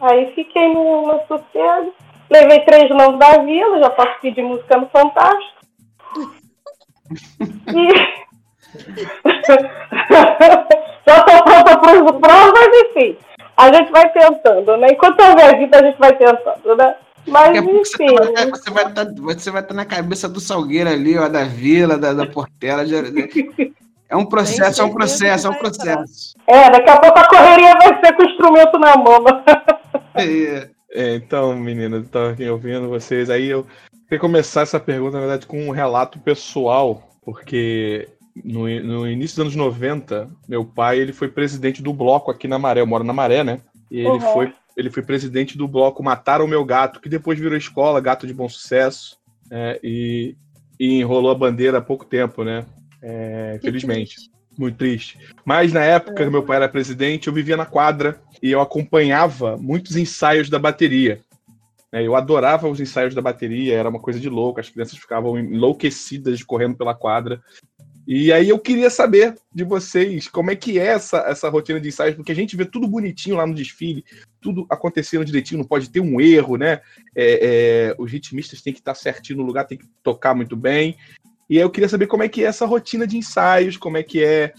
Aí 0.00 0.32
fiquei 0.34 0.74
no, 0.74 1.06
no 1.06 1.20
sossego. 1.26 1.94
Levei 2.30 2.60
três 2.60 2.90
nomes 2.90 3.18
da 3.18 3.38
vila, 3.38 3.78
já 3.78 3.88
posso 3.90 4.20
pedir 4.20 4.42
música 4.42 4.76
no 4.76 4.86
Fantástico. 4.88 5.58
E... 7.74 7.88
já 11.06 11.16
estou 11.16 11.42
pronta 11.42 11.78
para 11.78 12.04
os 12.04 12.12
provas, 12.20 12.68
enfim 12.74 13.16
a 13.58 13.72
gente 13.72 13.90
vai 13.90 14.08
tentando, 14.12 14.76
né? 14.76 14.86
Enquanto 14.92 15.20
houver 15.20 15.58
vida, 15.58 15.80
a 15.80 15.82
gente 15.82 15.98
vai 15.98 16.16
tentando, 16.16 16.76
né? 16.76 16.94
Mas, 17.26 17.56
enfim. 17.56 17.82
Você 17.82 18.70
vai, 18.70 18.86
estar, 18.86 19.04
você 19.16 19.50
vai 19.50 19.62
estar 19.62 19.74
na 19.74 19.84
cabeça 19.84 20.28
do 20.28 20.38
Salgueiro 20.38 20.88
ali, 20.88 21.18
ó, 21.18 21.28
da 21.28 21.42
Vila, 21.42 21.98
da, 21.98 22.14
da 22.14 22.24
Portela. 22.24 22.86
De, 22.86 22.94
é 24.08 24.16
um 24.16 24.24
processo, 24.24 24.80
é 24.80 24.84
um 24.84 24.94
processo, 24.94 25.48
é 25.48 25.50
um 25.50 25.54
processo. 25.54 26.36
É, 26.46 26.70
daqui 26.70 26.88
a 26.88 26.98
pouco 26.98 27.18
a 27.18 27.26
correria 27.26 27.74
vai 27.74 28.00
ser 28.00 28.12
com 28.14 28.22
o 28.22 28.26
instrumento 28.26 28.78
na 28.78 28.96
mão. 28.96 29.24
É. 30.14 30.68
É, 30.90 31.14
então, 31.14 31.54
meninas, 31.56 32.04
estava 32.04 32.30
aqui 32.30 32.48
ouvindo 32.48 32.88
vocês. 32.88 33.28
Aí 33.28 33.46
eu 33.46 33.66
queria 34.04 34.18
começar 34.18 34.62
essa 34.62 34.80
pergunta, 34.80 35.12
na 35.12 35.20
verdade, 35.20 35.46
com 35.46 35.68
um 35.68 35.70
relato 35.70 36.18
pessoal, 36.18 37.10
porque 37.22 38.08
no, 38.44 38.62
no 38.82 39.06
início 39.06 39.36
dos 39.36 39.54
anos 39.54 39.56
90, 39.56 40.30
meu 40.48 40.64
pai 40.64 40.98
ele 40.98 41.12
foi 41.12 41.28
presidente 41.28 41.82
do 41.82 41.92
bloco 41.92 42.30
aqui 42.30 42.48
na 42.48 42.58
Maré. 42.58 42.80
Eu 42.80 42.86
moro 42.86 43.04
na 43.04 43.12
Maré, 43.12 43.44
né? 43.44 43.60
E 43.90 43.98
ele, 43.98 44.08
uhum. 44.08 44.20
foi, 44.20 44.52
ele 44.76 44.90
foi 44.90 45.02
presidente 45.02 45.56
do 45.56 45.68
bloco 45.68 46.02
Mataram 46.02 46.44
o 46.44 46.48
Meu 46.48 46.64
Gato, 46.64 47.00
que 47.00 47.08
depois 47.08 47.38
virou 47.38 47.56
escola, 47.56 48.00
Gato 48.00 48.26
de 48.26 48.34
Bom 48.34 48.48
Sucesso, 48.48 49.18
é, 49.50 49.78
e, 49.82 50.36
e, 50.78 51.00
enrolou 51.00 51.30
a 51.30 51.34
bandeira 51.34 51.78
há 51.78 51.82
pouco 51.82 52.04
tempo, 52.04 52.44
né? 52.44 52.64
É, 53.02 53.56
infelizmente. 53.56 54.30
Muito 54.58 54.76
triste. 54.76 55.16
Mas 55.44 55.72
na 55.72 55.84
época 55.84 56.24
que 56.24 56.30
meu 56.30 56.42
pai 56.42 56.56
era 56.56 56.68
presidente, 56.68 57.28
eu 57.28 57.32
vivia 57.32 57.56
na 57.56 57.64
quadra 57.64 58.20
e 58.42 58.50
eu 58.50 58.60
acompanhava 58.60 59.56
muitos 59.56 59.96
ensaios 59.96 60.50
da 60.50 60.58
bateria. 60.58 61.20
É, 61.92 62.04
eu 62.04 62.16
adorava 62.16 62.68
os 62.68 62.80
ensaios 62.80 63.14
da 63.14 63.22
bateria, 63.22 63.76
era 63.76 63.88
uma 63.88 64.00
coisa 64.00 64.18
de 64.18 64.28
louco, 64.28 64.58
as 64.58 64.68
crianças 64.68 64.98
ficavam 64.98 65.38
enlouquecidas 65.38 66.42
correndo 66.42 66.76
pela 66.76 66.92
quadra. 66.92 67.40
E 68.06 68.32
aí 68.32 68.48
eu 68.48 68.58
queria 68.58 68.90
saber 68.90 69.34
de 69.54 69.62
vocês 69.62 70.28
como 70.28 70.50
é 70.50 70.56
que 70.56 70.78
é 70.78 70.86
essa, 70.86 71.18
essa 71.28 71.48
rotina 71.48 71.80
de 71.80 71.88
ensaios, 71.88 72.16
porque 72.16 72.32
a 72.32 72.34
gente 72.34 72.56
vê 72.56 72.64
tudo 72.64 72.88
bonitinho 72.88 73.36
lá 73.36 73.46
no 73.46 73.54
desfile, 73.54 74.04
tudo 74.40 74.66
acontecendo 74.68 75.24
direitinho, 75.24 75.58
não 75.58 75.66
pode 75.66 75.88
ter 75.90 76.00
um 76.00 76.20
erro, 76.20 76.56
né? 76.56 76.80
É, 77.14 77.90
é, 77.90 77.94
os 77.98 78.10
ritmistas 78.10 78.60
têm 78.60 78.72
que 78.72 78.80
estar 78.80 78.94
certinho 78.94 79.38
no 79.38 79.44
lugar, 79.44 79.66
tem 79.66 79.78
que 79.78 79.86
tocar 80.02 80.34
muito 80.34 80.56
bem. 80.56 80.96
E 81.48 81.56
aí 81.56 81.62
eu 81.62 81.70
queria 81.70 81.88
saber 81.88 82.06
como 82.06 82.22
é 82.22 82.28
que 82.28 82.44
é 82.44 82.46
essa 82.46 82.66
rotina 82.66 83.06
de 83.06 83.16
ensaios, 83.16 83.76
como 83.76 83.96
é 83.96 84.02
que 84.02 84.22
é, 84.22 84.52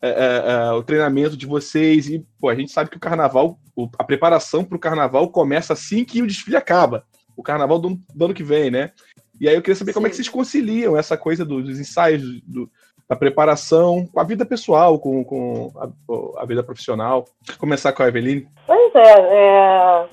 é, 0.00 0.08
é, 0.08 0.42
é 0.68 0.72
o 0.72 0.82
treinamento 0.82 1.36
de 1.36 1.46
vocês. 1.46 2.08
E, 2.08 2.24
pô, 2.38 2.48
a 2.48 2.54
gente 2.54 2.70
sabe 2.70 2.90
que 2.90 2.96
o 2.96 3.00
carnaval, 3.00 3.58
o, 3.74 3.88
a 3.98 4.04
preparação 4.04 4.64
para 4.64 4.76
o 4.76 4.80
carnaval 4.80 5.28
começa 5.30 5.72
assim 5.72 6.04
que 6.04 6.22
o 6.22 6.26
desfile 6.26 6.56
acaba. 6.56 7.04
O 7.36 7.42
carnaval 7.42 7.78
do, 7.78 7.98
do 8.14 8.24
ano 8.24 8.34
que 8.34 8.44
vem, 8.44 8.70
né? 8.70 8.92
E 9.40 9.48
aí 9.48 9.54
eu 9.54 9.60
queria 9.60 9.76
saber 9.76 9.92
Sim. 9.92 9.94
como 9.94 10.06
é 10.06 10.10
que 10.10 10.16
vocês 10.16 10.28
conciliam 10.28 10.96
essa 10.96 11.16
coisa 11.16 11.44
dos 11.44 11.78
ensaios, 11.78 12.22
do, 12.42 12.70
da 13.08 13.14
preparação 13.14 14.06
com 14.06 14.20
a 14.20 14.24
vida 14.24 14.44
pessoal, 14.44 14.98
com, 14.98 15.24
com 15.24 15.72
a, 15.76 16.42
a, 16.42 16.46
vida 16.46 16.62
profissional. 16.62 17.24
Começar 17.58 17.92
com 17.92 18.02
a 18.02 18.08
Eveline. 18.08 18.48
Pois 18.66 18.94
é, 18.94 19.12
é, 19.20 20.08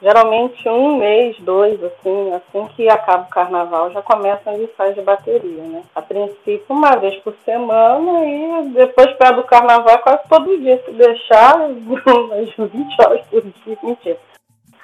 geralmente 0.00 0.68
um 0.68 0.96
mês, 0.96 1.36
dois, 1.40 1.82
assim, 1.82 2.32
assim 2.32 2.66
que 2.74 2.88
acaba 2.88 3.24
o 3.24 3.30
carnaval, 3.30 3.90
já 3.92 4.02
começam 4.02 4.54
os 4.54 4.60
ensaios 4.60 4.94
de 4.94 5.02
bateria, 5.02 5.62
né? 5.62 5.82
A 5.94 6.02
princípio, 6.02 6.64
uma 6.68 6.96
vez 6.96 7.16
por 7.16 7.34
semana 7.44 8.24
e 8.24 8.68
depois, 8.70 9.12
perto 9.16 9.36
do 9.36 9.44
carnaval, 9.44 9.98
quase 10.00 10.28
todo 10.28 10.58
dia, 10.58 10.82
se 10.84 10.92
deixar, 10.92 11.56
umas 11.70 12.50
20 12.56 13.02
horas 13.02 13.26
por 13.26 13.42
dia, 13.42 13.78
mentira. 13.82 14.18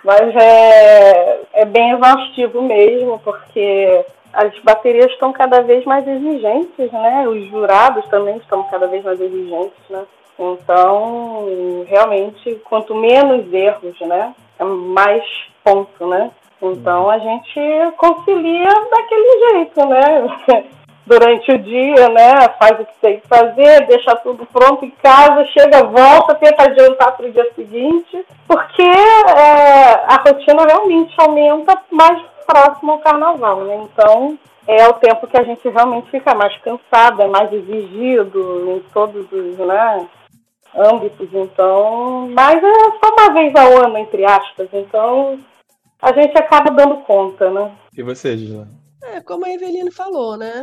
Mas 0.04 0.34
é, 0.34 1.40
é 1.52 1.64
bem 1.64 1.90
exaustivo 1.90 2.62
mesmo, 2.62 3.18
porque 3.18 4.04
as 4.32 4.56
baterias 4.60 5.10
estão 5.10 5.32
cada 5.32 5.60
vez 5.60 5.84
mais 5.84 6.06
exigentes, 6.06 6.90
né? 6.92 7.28
Os 7.28 7.44
jurados 7.48 8.06
também 8.08 8.36
estão 8.38 8.62
cada 8.64 8.86
vez 8.86 9.04
mais 9.04 9.20
exigentes, 9.20 9.88
né? 9.90 10.04
Então, 10.38 11.84
realmente, 11.86 12.54
quanto 12.64 12.94
menos 12.94 13.52
erros, 13.52 14.00
né? 14.00 14.34
Mais 14.64 15.24
ponto, 15.64 16.06
né? 16.06 16.30
Então, 16.62 17.08
a 17.08 17.18
gente 17.18 17.60
concilia 17.96 18.68
daquele 18.68 19.50
jeito, 19.50 19.86
né? 19.86 20.64
Durante 21.06 21.50
o 21.50 21.58
dia, 21.58 22.08
né? 22.10 22.48
Faz 22.58 22.78
o 22.78 22.84
que 22.84 22.92
tem 23.00 23.20
que 23.20 23.26
fazer, 23.26 23.86
deixa 23.86 24.14
tudo 24.16 24.46
pronto 24.46 24.84
em 24.84 24.90
casa, 25.02 25.44
chega, 25.46 25.82
volta, 25.84 26.34
tenta 26.34 26.64
adiantar 26.64 27.16
para 27.16 27.26
o 27.26 27.32
dia 27.32 27.50
seguinte, 27.54 28.24
porque 28.46 28.82
é, 28.82 29.92
a 30.06 30.22
rotina 30.24 30.64
realmente 30.66 31.14
aumenta 31.18 31.80
mais 31.90 32.22
próximo 32.46 32.92
ao 32.92 32.98
carnaval, 32.98 33.56
né? 33.62 33.80
Então 33.82 34.38
é 34.66 34.86
o 34.86 34.92
tempo 34.94 35.26
que 35.26 35.36
a 35.36 35.42
gente 35.42 35.68
realmente 35.68 36.10
fica 36.10 36.34
mais 36.34 36.56
cansado, 36.58 37.22
é 37.22 37.26
mais 37.26 37.52
exigido 37.52 38.70
em 38.70 38.80
todos 38.92 39.26
os 39.32 39.58
né, 39.58 40.06
âmbitos. 40.74 41.28
Então, 41.32 42.28
mas 42.30 42.62
é 42.62 42.74
só 43.02 43.12
uma 43.12 43.32
vez 43.32 43.54
ao 43.54 43.84
ano, 43.84 43.98
entre 43.98 44.24
aspas. 44.24 44.68
Então 44.72 45.38
a 46.00 46.12
gente 46.12 46.36
acaba 46.38 46.70
dando 46.70 46.98
conta, 47.02 47.50
né? 47.50 47.72
E 47.96 48.02
você, 48.02 48.36
Gila? 48.36 48.66
É, 49.02 49.20
como 49.20 49.44
a 49.44 49.50
Eveline 49.50 49.90
falou, 49.90 50.36
né? 50.36 50.62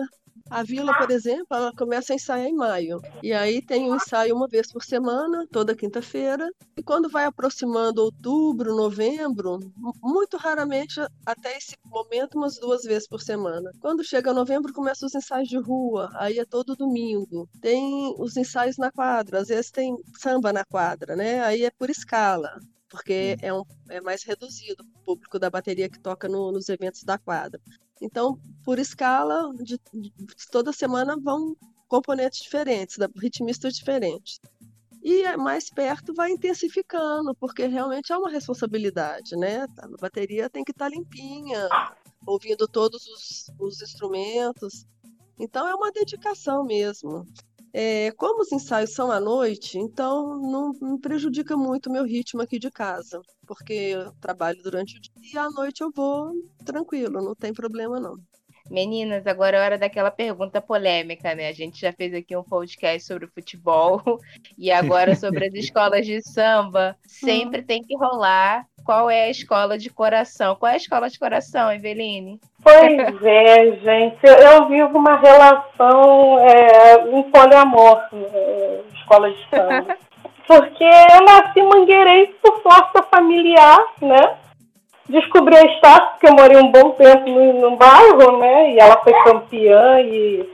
A 0.49 0.63
vila, 0.63 0.97
por 0.97 1.11
exemplo, 1.11 1.47
ela 1.51 1.71
começa 1.73 2.13
a 2.13 2.15
ensaiar 2.15 2.47
em 2.47 2.55
maio. 2.55 3.01
E 3.21 3.33
aí 3.33 3.61
tem 3.61 3.89
o 3.89 3.93
um 3.93 3.95
ensaio 3.95 4.35
uma 4.35 4.47
vez 4.47 4.71
por 4.71 4.83
semana, 4.83 5.45
toda 5.51 5.75
quinta-feira. 5.75 6.49
E 6.77 6.83
quando 6.83 7.09
vai 7.09 7.25
aproximando 7.25 8.01
outubro, 8.03 8.75
novembro, 8.75 9.59
muito 10.01 10.37
raramente 10.37 10.99
até 11.25 11.57
esse 11.57 11.75
momento, 11.85 12.37
umas 12.37 12.57
duas 12.57 12.83
vezes 12.83 13.07
por 13.07 13.21
semana. 13.21 13.71
Quando 13.79 14.03
chega 14.03 14.33
novembro, 14.33 14.73
começam 14.73 15.07
os 15.07 15.15
ensaios 15.15 15.49
de 15.49 15.57
rua, 15.57 16.09
aí 16.13 16.39
é 16.39 16.45
todo 16.45 16.75
domingo. 16.75 17.49
Tem 17.61 18.13
os 18.17 18.37
ensaios 18.37 18.77
na 18.77 18.91
quadra, 18.91 19.39
às 19.39 19.49
vezes 19.49 19.69
tem 19.71 19.95
samba 20.17 20.53
na 20.53 20.63
quadra, 20.63 21.15
né? 21.15 21.41
Aí 21.43 21.63
é 21.63 21.71
por 21.71 21.89
escala 21.89 22.57
porque 22.89 23.35
é, 23.41 23.53
um, 23.53 23.63
é 23.89 23.99
mais 23.99 24.23
reduzido 24.23 24.81
o 24.95 25.03
público 25.03 25.37
da 25.37 25.49
bateria 25.49 25.89
que 25.89 25.99
toca 25.99 26.27
no, 26.27 26.51
nos 26.51 26.69
eventos 26.69 27.03
da 27.03 27.17
quadra. 27.17 27.59
Então, 28.01 28.39
por 28.63 28.79
escala, 28.79 29.53
de, 29.55 29.79
de, 29.93 30.13
toda 30.51 30.71
semana 30.71 31.17
vão 31.19 31.55
componentes 31.87 32.41
diferentes, 32.41 32.97
ritmistas 33.15 33.75
diferentes. 33.75 34.39
E 35.01 35.37
mais 35.37 35.69
perto 35.69 36.13
vai 36.13 36.31
intensificando, 36.31 37.33
porque 37.35 37.65
realmente 37.65 38.11
é 38.11 38.17
uma 38.17 38.29
responsabilidade, 38.29 39.35
né? 39.37 39.65
A 39.79 39.87
bateria 40.01 40.49
tem 40.49 40.63
que 40.63 40.71
estar 40.71 40.89
tá 40.89 40.95
limpinha, 40.95 41.69
ouvindo 42.25 42.67
todos 42.67 43.07
os, 43.07 43.51
os 43.59 43.81
instrumentos. 43.81 44.85
Então 45.39 45.67
é 45.67 45.73
uma 45.73 45.91
dedicação 45.91 46.65
mesmo. 46.65 47.25
É, 47.79 48.11
como 48.13 48.41
os 48.41 48.51
ensaios 48.51 48.91
são 48.93 49.11
à 49.11 49.19
noite, 49.19 49.77
então 49.77 50.35
não 50.41 50.71
me 50.81 50.99
prejudica 50.99 51.55
muito 51.55 51.89
o 51.89 51.93
meu 51.93 52.03
ritmo 52.05 52.41
aqui 52.41 52.57
de 52.57 52.71
casa, 52.71 53.21
porque 53.45 53.71
eu 53.71 54.11
trabalho 54.19 54.59
durante 54.63 54.97
o 54.97 55.01
dia 55.01 55.11
e 55.33 55.37
à 55.37 55.47
noite 55.51 55.81
eu 55.81 55.91
vou 55.95 56.33
tranquilo, 56.65 57.21
não 57.21 57.35
tem 57.35 57.53
problema 57.53 57.99
não. 57.99 58.15
Meninas, 58.69 59.25
agora 59.25 59.57
é 59.57 59.61
hora 59.61 59.77
daquela 59.77 60.11
pergunta 60.11 60.61
polêmica, 60.61 61.33
né? 61.35 61.49
A 61.49 61.53
gente 61.53 61.79
já 61.79 61.91
fez 61.91 62.13
aqui 62.13 62.35
um 62.35 62.43
podcast 62.43 63.07
sobre 63.07 63.27
futebol 63.27 64.01
e 64.57 64.71
agora 64.71 65.15
sobre 65.15 65.47
as 65.47 65.53
escolas 65.53 66.05
de 66.05 66.21
samba. 66.21 66.95
Sempre 67.05 67.61
tem 67.61 67.81
que 67.81 67.95
rolar 67.95 68.65
qual 68.83 69.09
é 69.09 69.23
a 69.23 69.29
escola 69.29 69.77
de 69.77 69.89
coração. 69.89 70.55
Qual 70.55 70.69
é 70.69 70.75
a 70.75 70.77
escola 70.77 71.09
de 71.09 71.19
coração, 71.19 71.71
Eveline? 71.71 72.39
Pois 72.63 73.25
é, 73.25 73.71
gente. 73.83 74.19
Eu 74.23 74.67
vivo 74.69 74.97
uma 74.97 75.17
relação 75.17 76.39
é, 76.39 77.09
em 77.11 77.23
poliamor, 77.23 78.01
é, 78.13 78.81
escola 78.93 79.29
de 79.29 79.49
samba. 79.49 79.97
Porque 80.47 80.85
eu 80.85 81.25
nasci 81.25 81.61
mangueirense 81.61 82.33
por 82.41 82.61
força 82.63 83.03
familiar, 83.11 83.79
né? 84.01 84.37
Descobri 85.09 85.55
a 85.55 85.65
Estácio, 85.65 86.09
porque 86.11 86.27
eu 86.27 86.33
morei 86.33 86.57
um 86.57 86.71
bom 86.71 86.91
tempo 86.91 87.29
no, 87.29 87.61
no 87.61 87.77
bairro, 87.77 88.37
né? 88.37 88.73
E 88.73 88.79
ela 88.79 88.97
foi 88.97 89.13
campeã 89.23 90.01
e, 90.01 90.49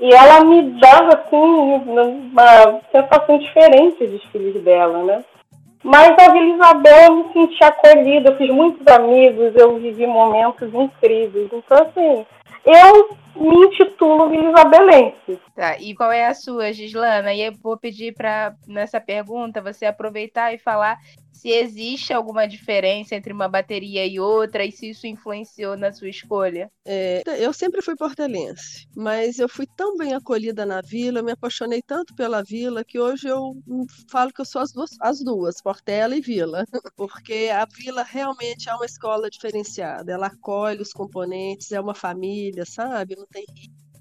e 0.00 0.14
ela 0.14 0.44
me 0.44 0.62
dava, 0.78 1.14
assim, 1.14 1.36
uma 1.36 2.80
sensação 2.92 3.38
diferente 3.38 4.06
dos 4.06 4.22
filhos 4.24 4.62
dela, 4.62 5.02
né? 5.02 5.24
Mas 5.82 6.18
a 6.18 6.32
Vila 6.32 6.54
Isabel 6.54 7.02
eu 7.04 7.16
me 7.16 7.32
senti 7.32 7.62
acolhida, 7.62 8.30
eu 8.30 8.36
fiz 8.36 8.50
muitos 8.50 8.84
amigos, 8.88 9.54
eu 9.54 9.78
vivi 9.78 10.04
momentos 10.04 10.74
incríveis. 10.74 11.48
Então, 11.52 11.78
assim, 11.78 12.26
eu 12.64 13.16
me 13.36 13.66
intitulo 13.66 14.28
Vila 14.28 14.50
Isabelense. 14.50 15.40
Tá, 15.54 15.78
e 15.78 15.94
qual 15.94 16.10
é 16.10 16.26
a 16.26 16.34
sua, 16.34 16.72
Gislana? 16.72 17.32
E 17.32 17.40
eu 17.40 17.52
vou 17.62 17.76
pedir 17.76 18.12
para, 18.14 18.54
nessa 18.66 19.00
pergunta, 19.00 19.62
você 19.62 19.86
aproveitar 19.86 20.52
e 20.52 20.58
falar 20.58 20.98
se 21.36 21.50
existe 21.50 22.12
alguma 22.12 22.46
diferença 22.46 23.14
entre 23.14 23.32
uma 23.32 23.48
bateria 23.48 24.06
e 24.06 24.18
outra 24.18 24.64
e 24.64 24.72
se 24.72 24.90
isso 24.90 25.06
influenciou 25.06 25.76
na 25.76 25.92
sua 25.92 26.08
escolha. 26.08 26.70
É, 26.84 27.22
eu 27.38 27.52
sempre 27.52 27.82
fui 27.82 27.94
portelense, 27.94 28.88
mas 28.96 29.38
eu 29.38 29.48
fui 29.48 29.66
tão 29.76 29.96
bem 29.96 30.14
acolhida 30.14 30.64
na 30.64 30.80
vila, 30.80 31.22
me 31.22 31.32
apaixonei 31.32 31.82
tanto 31.82 32.14
pela 32.14 32.42
vila 32.42 32.84
que 32.84 32.98
hoje 32.98 33.28
eu 33.28 33.54
falo 34.10 34.32
que 34.32 34.40
eu 34.40 34.44
sou 34.44 34.62
as 34.62 34.72
duas, 34.72 34.90
as 35.00 35.22
duas 35.22 35.60
Portela 35.60 36.16
e 36.16 36.20
Vila, 36.20 36.64
porque 36.96 37.50
a 37.52 37.66
vila 37.66 38.02
realmente 38.02 38.68
é 38.68 38.74
uma 38.74 38.86
escola 38.86 39.28
diferenciada, 39.28 40.12
ela 40.12 40.28
acolhe 40.28 40.80
os 40.80 40.92
componentes, 40.92 41.72
é 41.72 41.80
uma 41.80 41.94
família, 41.94 42.64
sabe? 42.64 43.16
Não 43.16 43.26
tem 43.26 43.44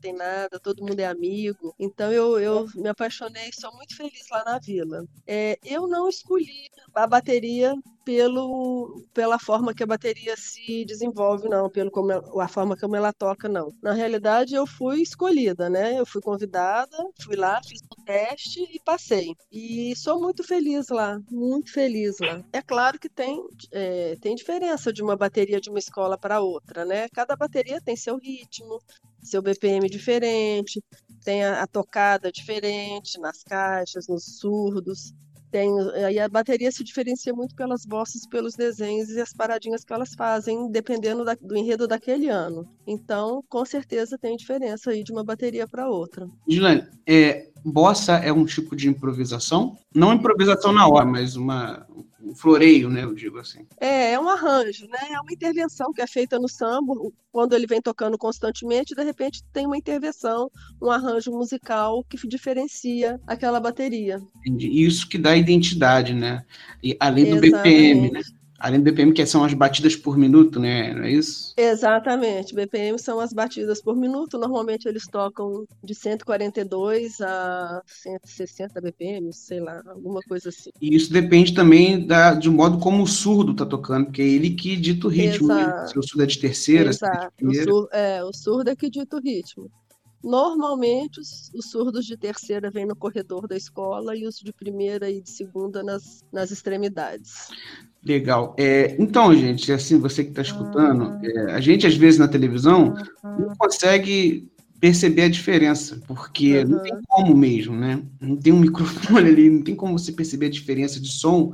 tem 0.06 0.14
nada, 0.14 0.60
todo 0.60 0.86
mundo 0.86 1.00
é 1.00 1.06
amigo. 1.08 1.74
Então 1.80 2.12
eu, 2.12 2.40
eu 2.40 2.68
me 2.76 2.88
apaixonei, 2.88 3.50
sou 3.52 3.74
muito 3.76 3.98
feliz 3.98 4.30
lá 4.30 4.44
na 4.46 4.60
vila. 4.60 5.04
É, 5.26 5.58
eu 5.64 5.88
não 5.88 6.08
escolhi 6.08 6.70
a 6.94 7.08
bateria 7.08 7.74
pelo, 8.06 9.04
pela 9.12 9.40
forma 9.40 9.74
que 9.74 9.82
a 9.82 9.88
bateria 9.88 10.38
se 10.38 10.86
desenvolve, 10.86 11.50
não, 11.50 11.68
pelo 11.72 11.90
como 11.90 12.12
a 12.40 12.48
forma 12.48 12.78
como 12.78 12.96
ela 12.96 13.12
toca, 13.12 13.50
não. 13.50 13.74
Na 13.82 13.94
realidade, 13.94 14.54
eu 14.54 14.68
fui 14.68 15.02
escolhida, 15.02 15.70
né? 15.72 16.00
Eu 16.00 16.06
fui 16.06 16.22
convidada, 16.22 16.96
fui 17.24 17.36
lá, 17.36 17.60
fiz 17.64 17.82
o 17.82 18.06
teste 18.06 18.60
e 18.72 18.80
passei. 18.80 19.36
E 19.52 19.96
sou 19.96 20.22
muito 20.22 20.44
feliz 20.44 20.90
lá, 20.90 21.20
muito 21.32 21.74
feliz 21.74 22.18
lá. 22.20 22.44
É 22.54 22.62
claro 22.62 23.00
que 23.00 23.10
tem, 23.10 23.44
é, 23.72 24.16
tem 24.22 24.36
diferença 24.36 24.94
de 24.94 25.02
uma 25.02 25.18
bateria 25.18 25.60
de 25.60 25.72
uma 25.72 25.80
escola 25.80 26.16
para 26.16 26.40
outra, 26.40 26.86
né? 26.86 27.10
Cada 27.10 27.36
bateria 27.36 27.82
tem 27.82 27.96
seu 27.96 28.18
ritmo, 28.18 28.80
seu 29.26 29.42
BPM 29.42 29.90
diferente, 29.90 30.82
tem 31.24 31.44
a, 31.44 31.64
a 31.64 31.68
tocada 31.68 32.32
diferente 32.32 33.20
nas 33.20 33.44
caixas, 33.44 34.08
nos 34.08 34.38
surdos. 34.40 35.14
Tem, 35.52 35.70
aí 36.06 36.20
a 36.20 36.28
bateria 36.28 36.70
se 36.72 36.84
diferencia 36.84 37.34
muito 37.34 37.56
pelas 37.56 37.86
vozes, 37.86 38.28
pelos 38.28 38.56
desenhos 38.56 39.10
e 39.10 39.22
as 39.22 39.32
paradinhas 39.32 39.86
que 39.86 39.94
elas 39.94 40.14
fazem, 40.14 40.70
dependendo 40.70 41.24
da, 41.24 41.34
do 41.36 41.56
enredo 41.56 41.88
daquele 41.88 42.28
ano. 42.28 42.68
Então, 42.86 43.42
com 43.48 43.64
certeza 43.64 44.18
tem 44.18 44.36
diferença 44.36 44.92
aí 44.92 45.04
de 45.04 45.14
uma 45.14 45.24
bateria 45.24 45.66
para 45.66 45.88
outra. 45.88 46.28
Gilane, 46.48 46.86
é, 47.08 47.48
bossa 47.64 48.14
é 48.18 48.34
um 48.34 48.46
tipo 48.46 48.76
de 48.76 48.90
improvisação? 48.90 49.78
Não 49.94 50.14
improvisação 50.14 50.74
na 50.74 50.88
hora, 50.88 51.06
mas 51.06 51.38
uma, 51.38 51.88
um 52.26 52.36
floreio, 52.36 52.90
né? 52.90 53.04
Eu 53.04 53.14
digo 53.14 53.38
assim. 53.38 53.66
É, 53.80 54.14
é 54.14 54.20
um 54.20 54.28
arranjo, 54.28 54.88
né? 54.88 55.00
É 55.12 55.20
uma 55.20 55.32
intervenção 55.32 55.94
que 55.94 56.02
é 56.02 56.08
feita 56.08 56.40
no 56.40 56.50
samba, 56.50 56.94
quando 57.32 57.54
ele 57.54 57.68
vem 57.68 57.82
tocando 57.82 58.18
constantemente, 58.18 58.96
de 58.96 59.04
repente 59.04 59.44
tem 59.54 59.66
uma 59.66 59.78
intervenção, 59.78 60.50
um 60.82 60.90
arranjo 60.90 61.32
musical 61.32 62.04
que 62.04 62.28
diferencia 62.28 63.20
aquela 63.28 63.60
bateria. 63.60 64.20
Entendi. 64.38 64.86
Isso 64.86 65.08
que 65.08 65.18
dá 65.18 65.36
identidade, 65.36 66.14
né? 66.14 66.44
E, 66.84 66.98
além 67.00 67.26
do 67.26 67.46
Exatamente. 67.46 67.64
BPM, 67.64 68.12
né? 68.12 68.22
Além 68.60 68.80
do 68.80 68.84
BPM, 68.86 69.14
que 69.14 69.26
são 69.26 69.44
as 69.44 69.54
batidas 69.54 69.96
por 69.96 70.18
minuto, 70.18 70.60
né? 70.60 70.94
Não 70.94 71.04
é 71.04 71.12
isso? 71.12 71.56
Exatamente. 71.58 72.54
BPM 72.54 73.00
são 73.00 73.20
as 73.20 73.32
batidas 73.34 73.82
por 73.82 73.96
minuto. 73.96 74.38
Normalmente 74.38 74.88
eles 74.88 75.08
tocam 75.08 75.66
de 75.84 75.96
142 75.96 77.22
a 77.22 77.82
160 77.86 78.82
BPM, 78.82 79.32
sei 79.34 79.60
lá, 79.60 79.82
alguma 79.88 80.22
coisa 80.24 80.50
assim. 80.50 80.72
E 80.82 80.96
isso 80.96 81.12
depende 81.12 81.54
também 81.54 82.06
da, 82.06 82.34
de 82.34 82.50
modo 82.50 82.80
como 82.80 83.04
o 83.04 83.08
surdo 83.08 83.56
tá 83.56 83.66
tocando, 83.66 84.06
porque 84.06 84.22
é 84.22 84.26
ele 84.28 84.52
que 84.56 84.76
dita 84.76 85.08
o 85.08 85.10
ritmo, 85.10 85.54
né? 85.54 85.74
Exato. 85.74 85.82
Se 85.86 85.98
o 85.98 86.04
surdo 86.04 86.24
é 86.24 86.26
de 86.28 86.40
terceira, 86.40 86.92
se 86.94 87.00
é 87.06 87.18
de 87.18 87.18
Exato. 87.18 87.34
O, 87.44 87.54
primeira. 87.54 87.72
sur- 87.72 87.90
é, 87.94 88.24
o 88.24 88.34
surdo 88.34 88.70
é 88.70 88.76
que 88.76 88.90
dita 88.90 89.18
o 89.18 89.22
ritmo. 89.22 89.72
Normalmente, 90.24 91.20
os, 91.20 91.52
os 91.54 91.70
surdos 91.72 92.06
de 92.06 92.18
terceira 92.18 92.72
vêm 92.72 92.86
no 92.86 92.96
corredor 92.96 93.48
da 93.48 93.56
escola 93.58 94.16
e 94.18 94.28
os 94.28 94.38
de 94.38 94.54
primeira 94.54 95.10
e 95.12 95.22
de 95.22 95.30
segunda 95.32 95.84
nas, 95.84 96.24
nas 96.32 96.52
extremidades. 96.52 97.56
Legal. 98.06 98.56
É, 98.60 98.96
então, 99.00 99.36
gente, 99.36 99.72
assim, 99.72 100.00
você 100.00 100.24
que 100.24 100.30
está 100.30 100.44
escutando, 100.44 101.18
é, 101.26 101.54
a 101.54 101.60
gente 101.60 101.88
às 101.88 101.96
vezes 101.96 102.20
na 102.20 102.28
televisão 102.28 102.94
não 103.24 103.56
consegue 103.58 104.48
perceber 104.80 105.24
a 105.24 105.30
diferença, 105.30 106.00
porque 106.08 106.64
não 106.66 106.78
Uhum. 106.78 106.84
tem 106.84 106.94
como 107.08 107.36
mesmo, 107.36 107.76
né? 107.76 108.04
Não 108.22 108.36
tem 108.36 108.54
um 108.54 108.60
microfone 109.20 109.28
ali, 109.30 109.50
não 109.50 109.64
tem 109.64 109.76
como 109.76 109.98
você 109.98 110.12
perceber 110.12 110.46
a 110.48 110.50
diferença 110.52 111.00
de 111.00 111.10
som. 111.10 111.54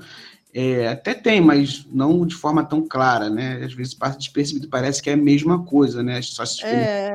É, 0.53 0.89
até 0.89 1.13
tem, 1.13 1.39
mas 1.39 1.85
não 1.91 2.25
de 2.25 2.35
forma 2.35 2.63
tão 2.63 2.85
clara, 2.85 3.29
né? 3.29 3.63
Às 3.63 3.73
vezes 3.73 3.93
passa 3.93 4.17
despercebido, 4.17 4.67
parece 4.67 5.01
que 5.01 5.09
é 5.09 5.13
a 5.13 5.17
mesma 5.17 5.63
coisa, 5.63 6.03
né? 6.03 6.21
Só 6.21 6.45
se 6.45 6.65
É, 6.65 7.13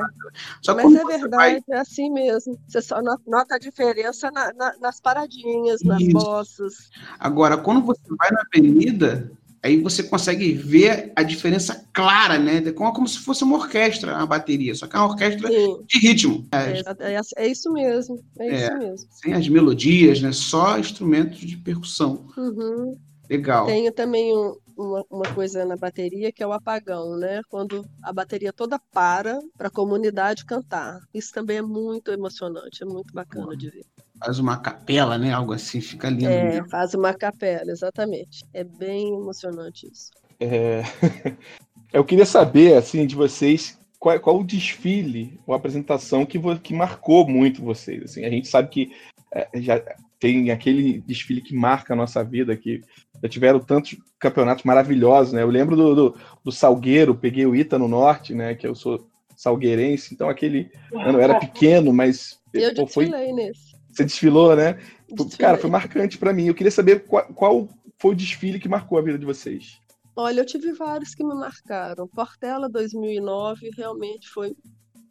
Só 0.61 0.73
mas 0.75 0.95
é 0.95 1.03
verdade, 1.05 1.63
é 1.69 1.77
assim 1.77 2.11
mesmo. 2.11 2.57
Você 2.67 2.81
só 2.81 2.99
no- 3.01 3.19
nota 3.27 3.55
a 3.55 3.59
diferença 3.59 4.31
na- 4.31 4.51
na- 4.53 4.75
nas 4.81 4.99
paradinhas, 4.99 5.81
nas 5.83 6.01
Isso. 6.01 6.11
bossas. 6.13 6.73
Agora, 7.19 7.57
quando 7.57 7.81
você 7.85 8.01
vai 8.17 8.31
na 8.31 8.41
avenida, 8.41 9.31
aí 9.61 9.79
você 9.81 10.01
consegue 10.01 10.53
ver 10.53 11.11
a 11.15 11.21
diferença 11.21 11.85
clara, 11.93 12.39
né? 12.39 12.57
É 12.65 12.71
como, 12.71 12.91
como 12.91 13.07
se 13.07 13.19
fosse 13.19 13.43
uma 13.43 13.57
orquestra, 13.57 14.15
uma 14.15 14.25
bateria, 14.25 14.73
só 14.73 14.87
que 14.87 14.95
é 14.95 14.99
uma 14.99 15.09
orquestra 15.09 15.47
Sim, 15.47 15.83
de 15.87 15.99
ritmo, 15.99 16.47
é, 16.51 16.79
é, 16.79 17.13
é- 17.15 17.21
é 17.37 17.47
isso 17.47 17.71
mesmo. 17.71 18.19
É, 18.39 18.47
É. 18.47 18.55
isso 18.65 18.77
mesmo. 18.77 19.07
sem 19.11 19.33
as 19.33 19.47
melodias, 19.47 20.21
né? 20.21 20.31
Só 20.31 20.79
instrumentos 20.79 21.39
de 21.39 21.55
percussão. 21.57 22.25
Uhum. 22.35 22.97
Legal. 23.29 23.65
Tenho 23.65 23.91
também 23.91 24.35
um- 24.35 24.55
uma, 24.77 25.03
uma 25.09 25.33
coisa 25.33 25.65
na 25.65 25.75
bateria 25.75 26.31
que 26.31 26.43
é 26.43 26.47
o 26.47 26.53
apagão, 26.53 27.17
né? 27.17 27.41
Quando 27.49 27.85
a 28.01 28.13
bateria 28.13 28.53
toda 28.53 28.79
para 28.93 29.39
para 29.57 29.67
a 29.67 29.71
comunidade 29.71 30.45
cantar. 30.45 30.99
Isso 31.13 31.33
também 31.33 31.57
é 31.57 31.61
muito 31.61 32.11
emocionante, 32.11 32.83
é 32.83 32.85
muito 32.85 33.13
bacana 33.13 33.57
de 33.57 33.69
ver. 33.69 33.85
Faz 34.19 34.39
uma 34.39 34.57
capela, 34.57 35.17
né? 35.17 35.31
Algo 35.31 35.53
assim, 35.53 35.81
fica 35.81 36.09
lindo. 36.09 36.27
É, 36.27 36.61
né? 36.61 36.69
faz 36.69 36.93
uma 36.93 37.13
capela, 37.13 37.71
exatamente. 37.71 38.43
É 38.53 38.63
bem 38.63 39.15
emocionante 39.15 39.87
isso. 39.91 40.11
É, 40.39 40.81
Eu 41.91 42.03
queria 42.03 42.25
saber, 42.25 42.75
assim, 42.75 43.05
de 43.05 43.15
vocês, 43.15 43.79
qual, 43.99 44.19
qual 44.19 44.39
o 44.39 44.43
desfile 44.43 45.39
ou 45.47 45.53
apresentação 45.55 46.25
que, 46.25 46.39
que 46.59 46.73
marcou 46.73 47.27
muito 47.27 47.63
vocês. 47.63 48.03
Assim, 48.03 48.25
a 48.25 48.29
gente 48.29 48.47
sabe 48.47 48.69
que 48.69 48.91
é, 49.33 49.47
já 49.61 49.81
tem 50.19 50.51
aquele 50.51 50.99
desfile 51.01 51.41
que 51.41 51.55
marca 51.55 51.93
a 51.93 51.95
nossa 51.95 52.23
vida, 52.23 52.55
que 52.57 52.81
já 53.21 53.29
tiveram 53.29 53.59
tantos 53.59 53.97
campeonatos 54.19 54.63
maravilhosos, 54.63 55.33
né? 55.33 55.43
Eu 55.43 55.49
lembro 55.49 55.75
do, 55.75 55.95
do, 55.95 56.15
do 56.43 56.51
Salgueiro, 56.51 57.15
peguei 57.15 57.45
o 57.45 57.55
Ita 57.55 57.77
no 57.77 57.87
Norte, 57.87 58.33
né? 58.33 58.55
Que 58.55 58.67
eu 58.67 58.75
sou 58.75 59.07
salgueirense, 59.35 60.13
então 60.13 60.29
aquele 60.29 60.71
ano 60.93 61.19
eu 61.19 61.21
era 61.21 61.39
pequeno, 61.39 61.93
mas 61.93 62.39
Eu 62.51 62.73
pô, 62.73 62.87
foi, 62.87 63.05
desfilei 63.05 63.33
nesse. 63.33 63.75
você 63.91 64.03
desfilou, 64.03 64.55
né? 64.55 64.79
Desfilei. 65.07 65.37
Cara, 65.37 65.57
foi 65.57 65.69
marcante 65.69 66.17
pra 66.17 66.33
mim. 66.33 66.47
Eu 66.47 66.55
queria 66.55 66.71
saber 66.71 67.05
qual, 67.05 67.25
qual 67.33 67.69
foi 67.99 68.11
o 68.11 68.15
desfile 68.15 68.59
que 68.59 68.67
marcou 68.67 68.97
a 68.97 69.01
vida 69.01 69.17
de 69.17 69.25
vocês. 69.25 69.79
Olha, 70.15 70.41
eu 70.41 70.45
tive 70.45 70.73
vários 70.73 71.13
que 71.13 71.23
me 71.23 71.35
marcaram. 71.35 72.07
Portela 72.07 72.67
2009 72.67 73.69
realmente 73.77 74.27
foi 74.27 74.55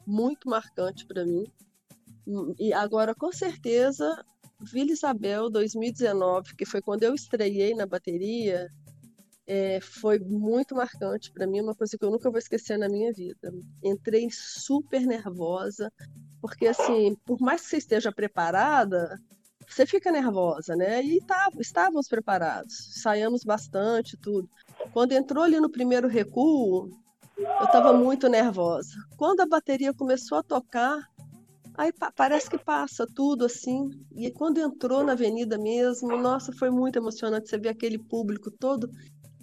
muito 0.04 0.48
marcante 0.48 1.06
para 1.06 1.24
mim. 1.24 1.44
E 2.58 2.72
agora, 2.72 3.14
com 3.14 3.30
certeza, 3.30 4.24
Vila 4.60 4.90
Isabel 4.90 5.50
2019, 5.50 6.56
que 6.56 6.64
foi 6.64 6.80
quando 6.80 7.02
eu 7.02 7.14
estreiei 7.14 7.74
na 7.74 7.86
bateria, 7.86 8.68
é, 9.46 9.80
foi 9.80 10.18
muito 10.18 10.74
marcante 10.74 11.30
para 11.30 11.46
mim, 11.46 11.60
uma 11.60 11.74
coisa 11.74 11.96
que 11.96 12.04
eu 12.04 12.10
nunca 12.10 12.30
vou 12.30 12.38
esquecer 12.38 12.76
na 12.78 12.88
minha 12.88 13.12
vida. 13.12 13.52
Entrei 13.82 14.28
super 14.30 15.06
nervosa, 15.06 15.92
porque 16.40 16.66
assim, 16.66 17.16
por 17.24 17.40
mais 17.40 17.62
que 17.62 17.68
você 17.68 17.76
esteja 17.76 18.10
preparada, 18.10 19.20
você 19.68 19.86
fica 19.86 20.10
nervosa, 20.10 20.74
né? 20.74 21.02
E 21.02 21.20
tá, 21.20 21.48
estávamos 21.58 22.08
preparados, 22.08 22.96
ensaiamos 22.96 23.44
bastante, 23.44 24.16
tudo. 24.16 24.48
Quando 24.92 25.12
entrou 25.12 25.44
ali 25.44 25.60
no 25.60 25.70
primeiro 25.70 26.08
recuo, 26.08 26.90
eu 27.36 27.64
estava 27.64 27.92
muito 27.92 28.28
nervosa. 28.28 28.94
Quando 29.16 29.40
a 29.40 29.46
bateria 29.46 29.92
começou 29.92 30.38
a 30.38 30.42
tocar, 30.42 30.98
aí 31.76 31.92
pa- 31.92 32.12
parece 32.14 32.48
que 32.50 32.58
passa 32.58 33.06
tudo 33.14 33.44
assim. 33.44 33.90
E 34.16 34.30
quando 34.30 34.58
entrou 34.58 35.02
na 35.04 35.12
avenida 35.12 35.58
mesmo, 35.58 36.16
nossa, 36.16 36.52
foi 36.58 36.70
muito 36.70 36.98
emocionante. 36.98 37.48
Você 37.48 37.58
ver 37.58 37.70
aquele 37.70 37.98
público 37.98 38.50
todo 38.50 38.88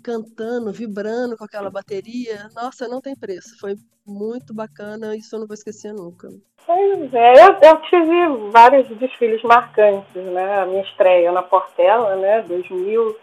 cantando, 0.04 0.72
vibrando 0.72 1.38
com 1.38 1.46
aquela 1.46 1.70
bateria. 1.70 2.50
Nossa, 2.56 2.88
não 2.88 3.00
tem 3.02 3.16
preço. 3.16 3.58
Foi 3.60 3.76
muito 4.06 4.54
bacana, 4.54 5.16
isso 5.16 5.36
eu 5.36 5.40
não 5.40 5.48
vou 5.48 5.54
esquecer 5.54 5.94
nunca. 5.94 6.28
Pois 6.66 7.14
é, 7.14 7.34
eu, 7.44 7.54
eu 7.62 7.82
tive 7.90 8.50
vários 8.52 8.88
desfiles 8.98 9.42
marcantes, 9.44 10.14
né? 10.16 10.62
A 10.62 10.66
minha 10.66 10.82
estreia 10.84 11.32
na 11.32 11.42
Portela, 11.44 12.16
né? 12.16 12.42
2000, 12.44 13.18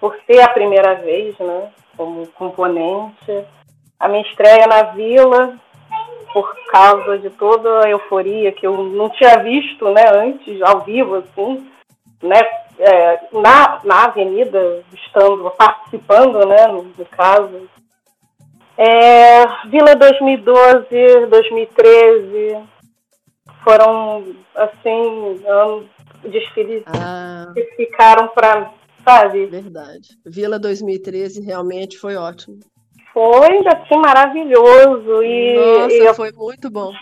por 0.00 0.16
ser 0.26 0.40
a 0.40 0.48
primeira 0.48 0.94
vez, 0.96 1.36
né? 1.38 1.72
Como 1.96 2.26
componente. 2.28 3.44
A 3.98 4.08
minha 4.08 4.22
estreia 4.22 4.66
na 4.68 4.82
Vila, 4.94 5.58
por 6.32 6.54
causa 6.66 7.18
de 7.18 7.30
toda 7.30 7.86
a 7.86 7.90
euforia 7.90 8.52
que 8.52 8.66
eu 8.66 8.76
não 8.84 9.08
tinha 9.10 9.38
visto, 9.42 9.88
né? 9.90 10.04
Antes, 10.14 10.60
ao 10.62 10.84
vivo, 10.84 11.16
assim, 11.16 11.68
né? 12.22 12.40
É, 12.78 13.20
na, 13.32 13.80
na 13.84 14.04
avenida, 14.04 14.84
estando, 14.94 15.50
participando, 15.50 16.46
né? 16.46 16.66
No, 16.68 16.82
no 16.84 17.06
caso. 17.06 17.68
É, 18.76 19.44
Vila 19.68 19.96
2012, 19.96 21.26
2013 21.28 22.58
foram 23.64 24.24
assim 24.54 25.44
anos- 25.46 25.86
desfiles 26.22 26.84
Ah, 26.86 27.50
que 27.54 27.62
ficaram 27.76 28.28
para 28.28 28.70
sabe 29.04 29.46
verdade. 29.46 30.08
Vila 30.24 30.58
2013 30.58 31.40
realmente 31.44 31.98
foi 31.98 32.14
ótimo. 32.16 32.60
Foi 33.12 33.58
assim 33.66 33.96
maravilhoso 34.00 35.22
e, 35.22 35.54
Nossa, 35.54 35.94
e 35.94 35.98
eu- 35.98 36.14
foi 36.14 36.32
muito 36.32 36.70
bom. 36.70 36.92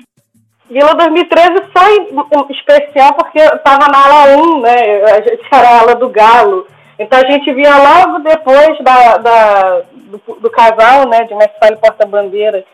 Vila 0.69 0.95
2013 0.95 1.62
foi 1.73 2.09
especial 2.51 3.14
porque 3.14 3.38
eu 3.38 3.55
estava 3.55 3.87
na 3.88 4.05
ala 4.05 4.37
1, 4.37 4.61
né? 4.61 5.03
A 5.05 5.21
gente 5.21 5.42
era 5.53 5.69
a 5.69 5.81
ala 5.81 5.95
do 5.95 6.09
Galo. 6.09 6.66
Então 6.99 7.19
a 7.21 7.31
gente 7.31 7.53
via 7.53 7.77
logo 7.77 8.19
depois 8.21 8.77
da, 8.81 9.16
da- 9.19 9.83
do, 9.92 10.21
do 10.40 10.51
casal, 10.51 11.07
né? 11.09 11.23
De 11.25 11.35
Mestre 11.35 11.73
e 11.73 11.77
Porta-Bandeira. 11.77 12.64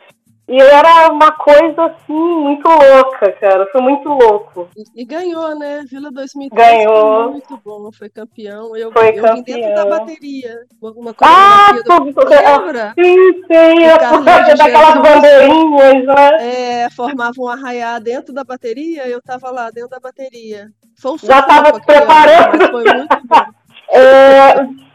E 0.48 0.60
era 0.60 1.10
uma 1.10 1.30
coisa 1.32 1.84
assim, 1.86 2.12
muito 2.12 2.68
louca, 2.68 3.30
cara. 3.32 3.64
Foi 3.70 3.80
muito 3.80 4.08
louco. 4.08 4.68
E, 4.76 5.02
e 5.02 5.04
ganhou, 5.04 5.56
né? 5.56 5.82
Vila 5.88 6.10
2013 6.10 6.70
Ganhou. 6.84 7.22
foi 7.22 7.30
muito 7.32 7.60
bom, 7.64 7.90
foi 7.92 8.08
campeão. 8.10 8.76
Eu, 8.76 8.92
Foi 8.92 9.10
eu 9.18 9.34
vim 9.34 9.42
dentro 9.42 9.62
da 9.74 9.82
campeão. 9.84 9.98
bateria. 10.00 10.58
Uma 10.82 11.14
Ah, 11.22 11.72
do... 11.72 11.82
tudo. 11.84 12.28
Lembra? 12.28 12.92
Sim, 12.98 13.32
sim. 13.44 14.56
Daquelas 14.58 14.94
bandeirinhas, 15.00 16.04
né? 16.06 16.84
É, 16.84 16.90
formava 16.90 17.34
um 17.38 17.48
arraiá 17.48 17.98
dentro 18.00 18.34
da 18.34 18.42
bateria, 18.44 19.06
eu 19.08 19.22
tava 19.22 19.50
lá 19.50 19.70
dentro 19.70 19.90
da 19.90 20.00
bateria. 20.00 20.68
Foi 21.00 21.12
um 21.12 21.18
Já 21.18 21.40
tava 21.42 21.68
ano, 21.68 21.80
preparando. 21.86 22.70
foi 22.70 22.84
muito 22.84 23.16
bom. 23.26 23.44
É, 23.94 24.54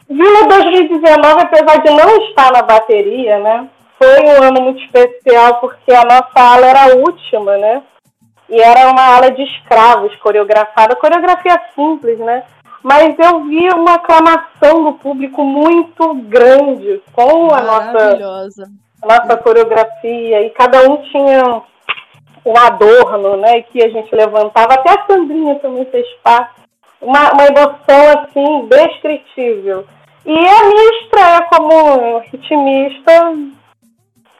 Vila 0.09 0.47
2019, 0.47 1.41
apesar 1.43 1.77
de 1.83 1.91
não 1.91 2.17
estar 2.29 2.51
na 2.51 2.63
bateria, 2.63 3.37
né? 3.37 3.69
Foi 3.97 4.23
um 4.23 4.43
ano 4.43 4.61
muito 4.61 4.81
especial 4.83 5.59
porque 5.59 5.91
a 5.91 6.03
nossa 6.03 6.31
ala 6.35 6.67
era 6.67 6.83
a 6.83 6.95
última, 6.95 7.57
né? 7.57 7.83
E 8.49 8.61
era 8.61 8.89
uma 8.89 9.15
ala 9.15 9.31
de 9.31 9.43
escravos 9.43 10.15
coreografada, 10.17 10.95
coreografia 10.95 11.59
simples, 11.75 12.19
né? 12.19 12.43
Mas 12.83 13.15
eu 13.19 13.43
vi 13.45 13.67
uma 13.69 13.95
aclamação 13.95 14.83
do 14.83 14.93
público 14.93 15.43
muito 15.43 16.13
grande 16.13 17.01
com 17.11 17.53
a 17.53 17.61
nossa 17.61 18.55
a 19.01 19.07
nossa 19.07 19.37
coreografia 19.37 20.41
e 20.41 20.49
cada 20.51 20.89
um 20.89 20.97
tinha 21.03 21.61
um 22.45 22.57
adorno, 22.57 23.37
né, 23.37 23.61
que 23.63 23.83
a 23.83 23.89
gente 23.89 24.13
levantava. 24.15 24.73
Até 24.73 24.91
a 24.91 25.05
Sandrinha 25.05 25.55
também 25.55 25.85
fez 25.85 26.07
parte. 26.23 26.61
Uma, 27.01 27.31
uma 27.33 27.45
emoção, 27.45 28.09
assim, 28.17 28.67
descritível. 28.67 29.85
E 30.25 30.33
a 30.33 30.63
minha 30.67 31.01
estreia 31.01 31.41
como 31.43 32.19
ritmista, 32.19 33.33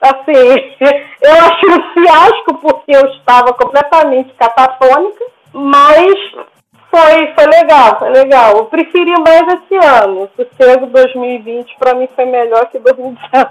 assim, 0.02 0.76
eu 1.22 1.34
achei 1.34 1.70
um 1.70 1.94
fiasco 1.94 2.54
porque 2.62 2.96
eu 2.96 3.06
estava 3.12 3.54
completamente 3.54 4.34
catatônica, 4.36 5.26
mas 5.54 6.14
Foi, 6.90 7.34
foi 7.36 7.46
legal, 7.48 8.00
foi 8.00 8.10
legal. 8.12 8.58
Eu 8.58 8.66
preferi 8.66 9.12
mais 9.20 9.42
esse 9.56 9.76
ano. 9.76 10.30
Sossego 10.38 10.86
2020 10.88 11.76
para 11.78 11.94
mim 11.94 12.08
foi 12.16 12.26
melhor 12.26 12.66
que 12.70 12.80
2019. 12.80 13.50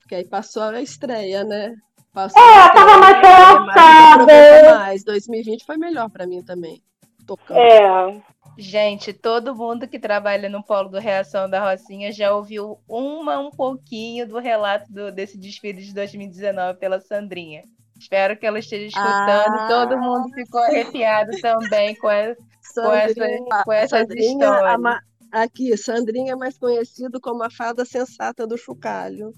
Porque 0.00 0.14
aí 0.14 0.24
passou 0.26 0.62
a 0.62 0.80
estreia, 0.80 1.44
né? 1.44 1.74
Passou 2.14 2.40
É, 2.42 2.58
a 2.64 2.68
tava 2.70 2.96
mais 2.98 3.16
estreia, 3.16 3.36
relaxada. 3.36 4.78
mais. 4.78 5.04
2020 5.04 5.66
foi 5.66 5.76
melhor 5.76 6.08
pra 6.08 6.26
mim 6.26 6.42
também. 6.42 6.80
Tocando. 7.26 7.58
É, 7.58 8.16
Gente, 8.58 9.12
todo 9.12 9.54
mundo 9.54 9.86
que 9.86 9.98
trabalha 9.98 10.48
no 10.48 10.62
polo 10.62 10.88
do 10.88 10.98
Reação 10.98 11.48
da 11.48 11.70
Rocinha 11.70 12.10
já 12.10 12.34
ouviu 12.34 12.78
uma 12.88 13.38
um 13.38 13.50
pouquinho 13.50 14.26
do 14.26 14.38
relato 14.38 14.90
do- 14.90 15.12
desse 15.12 15.36
desfile 15.36 15.82
de 15.82 15.92
2019 15.94 16.78
pela 16.78 17.00
Sandrinha. 17.00 17.62
Espero 17.98 18.36
que 18.36 18.46
ela 18.46 18.58
esteja 18.58 18.86
escutando. 18.86 19.58
Ah. 19.58 19.68
Todo 19.68 19.98
mundo 19.98 20.30
ficou 20.34 20.60
arrepiado 20.62 21.32
também 21.40 21.94
com, 21.96 22.08
a- 22.08 22.34
com, 22.74 22.92
essa, 22.92 23.26
com 23.64 23.72
essas 23.72 24.00
Sandrinha, 24.00 24.44
histórias. 24.46 24.80
ma- 24.80 25.00
aqui, 25.32 25.76
Sandrinha 25.76 26.32
é 26.32 26.36
mais 26.36 26.56
conhecido 26.58 27.20
como 27.20 27.42
a 27.42 27.50
fada 27.50 27.84
sensata 27.84 28.46
do 28.46 28.56
chocalho. 28.56 29.32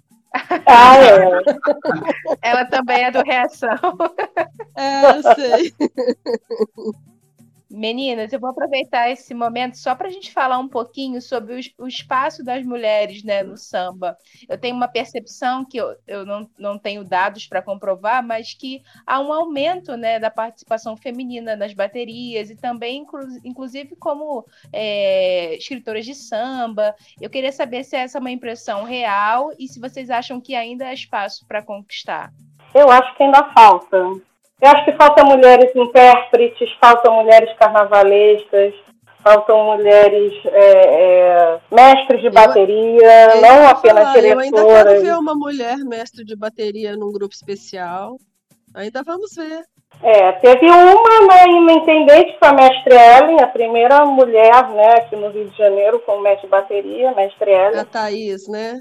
ah, 0.67 0.97
é. 0.97 1.43
Ela 2.43 2.65
também 2.67 3.05
é 3.05 3.11
do 3.11 3.23
Reação. 3.23 3.77
É, 4.77 5.11
eu 5.17 5.23
sei. 5.35 5.75
Meninas, 7.71 8.33
eu 8.33 8.41
vou 8.41 8.49
aproveitar 8.49 9.11
esse 9.11 9.35
momento 9.35 9.77
só 9.77 9.95
para 9.95 10.09
a 10.09 10.11
gente 10.11 10.33
falar 10.33 10.59
um 10.59 10.69
pouquinho 10.69 11.21
sobre 11.21 11.55
o, 11.79 11.85
o 11.85 11.87
espaço 11.87 12.43
das 12.43 12.65
mulheres 12.65 13.23
né, 13.23 13.43
no 13.43 13.59
samba. 13.59 14.17
Eu 14.49 14.57
tenho 14.57 14.75
uma 14.75 14.89
percepção 14.89 15.67
que 15.67 15.77
eu, 15.77 15.95
eu 16.07 16.25
não, 16.25 16.49
não 16.59 16.79
tenho 16.79 17.05
dados 17.05 17.47
para 17.47 17.61
comprovar, 17.61 18.27
mas 18.27 18.55
que 18.55 18.83
há 19.07 19.21
um 19.21 19.31
aumento 19.31 19.97
né, 19.99 20.19
da 20.19 20.31
participação 20.31 20.97
feminina 20.97 21.57
nas 21.57 21.75
baterias 21.75 22.49
e 22.49 22.57
também, 22.57 23.03
inclu- 23.03 23.39
inclusive, 23.45 23.95
como 23.97 24.47
é, 24.73 25.55
escritoras 25.57 26.07
de 26.07 26.15
samba. 26.15 26.95
Eu 27.21 27.29
queria 27.29 27.53
saber 27.53 27.85
se 27.85 27.97
essa 27.97 28.17
é 28.17 28.21
uma 28.21 28.31
impressão 28.31 28.85
real 28.85 29.51
e 29.59 29.69
se 29.69 29.79
vocês 29.79 30.09
acham 30.09 30.41
que 30.41 30.55
ainda 30.55 30.87
há 30.87 30.95
espaço 30.95 31.47
para 31.47 31.63
conquistar. 31.63 32.33
Eu 32.75 32.91
acho 32.91 33.15
que 33.15 33.23
ainda 33.23 33.45
falta. 33.53 34.28
Eu 34.61 34.71
acho 34.71 34.85
que 34.85 34.93
falta 34.93 35.25
mulheres 35.25 35.71
intérpretes, 35.75 36.69
faltam 36.81 37.15
mulheres 37.15 37.53
carnavalescas, 37.59 38.75
faltam 39.23 39.65
mulheres 39.77 40.33
é, 40.47 40.73
é, 41.55 41.59
mestres 41.71 42.21
de 42.21 42.27
Eu- 42.27 42.33
bateria, 42.33 43.35
Eu 43.35 43.41
não 43.43 43.63
ia 43.63 43.69
apenas 43.71 44.05
falar, 44.05 44.19
Eu 44.25 44.39
ainda 44.39 44.57
quero 44.57 44.69
diretoras. 44.69 45.03
ver 45.03 45.15
uma 45.17 45.35
mulher 45.35 45.77
mestre 45.79 46.25
de 46.25 46.35
bateria 46.37 46.97
num 46.97 47.13
grupo 47.13 47.35
especial. 47.35 48.17
Ainda 48.75 49.03
vamos 49.05 49.35
ver. 49.37 49.63
É, 50.03 50.33
teve 50.33 50.67
uma 50.67 51.27
na, 51.27 51.47
na 51.65 51.73
Intendente, 51.73 52.33
que 52.33 52.39
foi 52.39 52.49
a 52.49 52.53
mestre 52.53 52.95
Ellen, 52.95 53.41
a 53.41 53.47
primeira 53.49 54.05
mulher 54.05 54.69
né, 54.71 54.95
aqui 54.99 55.17
no 55.17 55.31
Rio 55.31 55.49
de 55.49 55.57
Janeiro 55.57 55.99
com 56.01 56.21
mestre 56.21 56.43
de 56.47 56.51
bateria, 56.51 57.13
mestre 57.15 57.51
Ellen. 57.51 57.81
A 57.81 57.85
Thaís, 57.85 58.47
né? 58.49 58.75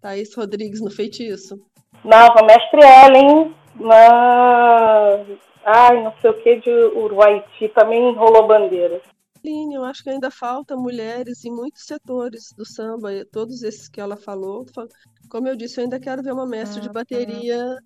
Thaís 0.00 0.34
Rodrigues 0.34 0.80
no 0.80 0.90
feitiço. 0.90 1.56
Não, 2.04 2.26
a 2.36 2.42
mestre 2.44 2.80
Ellen 2.80 3.54
na. 3.78 5.20
Ai, 5.64 6.02
não 6.02 6.12
sei 6.20 6.30
o 6.30 6.34
que 6.42 6.56
de 6.56 6.70
Uruaiti, 6.70 7.68
também 7.68 8.14
rolou 8.14 8.46
bandeira. 8.46 9.00
Aline, 9.44 9.74
eu 9.74 9.84
acho 9.84 10.02
que 10.02 10.10
ainda 10.10 10.30
falta 10.30 10.74
mulheres 10.76 11.44
em 11.44 11.50
muitos 11.50 11.84
setores 11.84 12.52
do 12.56 12.64
samba, 12.66 13.10
todos 13.32 13.62
esses 13.62 13.88
que 13.88 14.00
ela 14.00 14.16
falou. 14.16 14.64
Fa- 14.74 14.86
Como 15.30 15.46
eu 15.46 15.54
disse, 15.56 15.78
eu 15.78 15.84
ainda 15.84 16.00
quero 16.00 16.22
ver 16.22 16.32
uma 16.32 16.46
mestre 16.46 16.80
de 16.80 16.88
Uhum. 16.88 16.94
bateria 16.94 17.76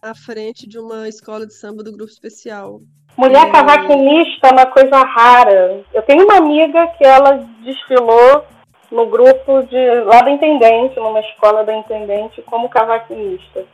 à 0.00 0.14
frente 0.14 0.68
de 0.68 0.78
uma 0.78 1.08
escola 1.08 1.46
de 1.46 1.54
samba 1.54 1.82
do 1.82 1.92
grupo 1.92 2.10
especial. 2.10 2.80
Mulher 3.16 3.50
cavaquinista 3.52 4.48
é 4.48 4.52
uma 4.52 4.66
coisa 4.66 4.96
rara. 5.02 5.84
Eu 5.92 6.02
tenho 6.02 6.24
uma 6.24 6.36
amiga 6.38 6.86
que 6.96 7.04
ela 7.04 7.32
desfilou 7.62 8.44
no 8.90 9.06
grupo 9.06 9.62
de 9.64 10.00
lá 10.04 10.22
da 10.22 10.30
Intendente, 10.30 10.96
numa 10.98 11.20
escola 11.20 11.62
da 11.64 11.74
Intendente, 11.76 12.40
como 12.42 12.68
cavaquinista. 12.70 13.64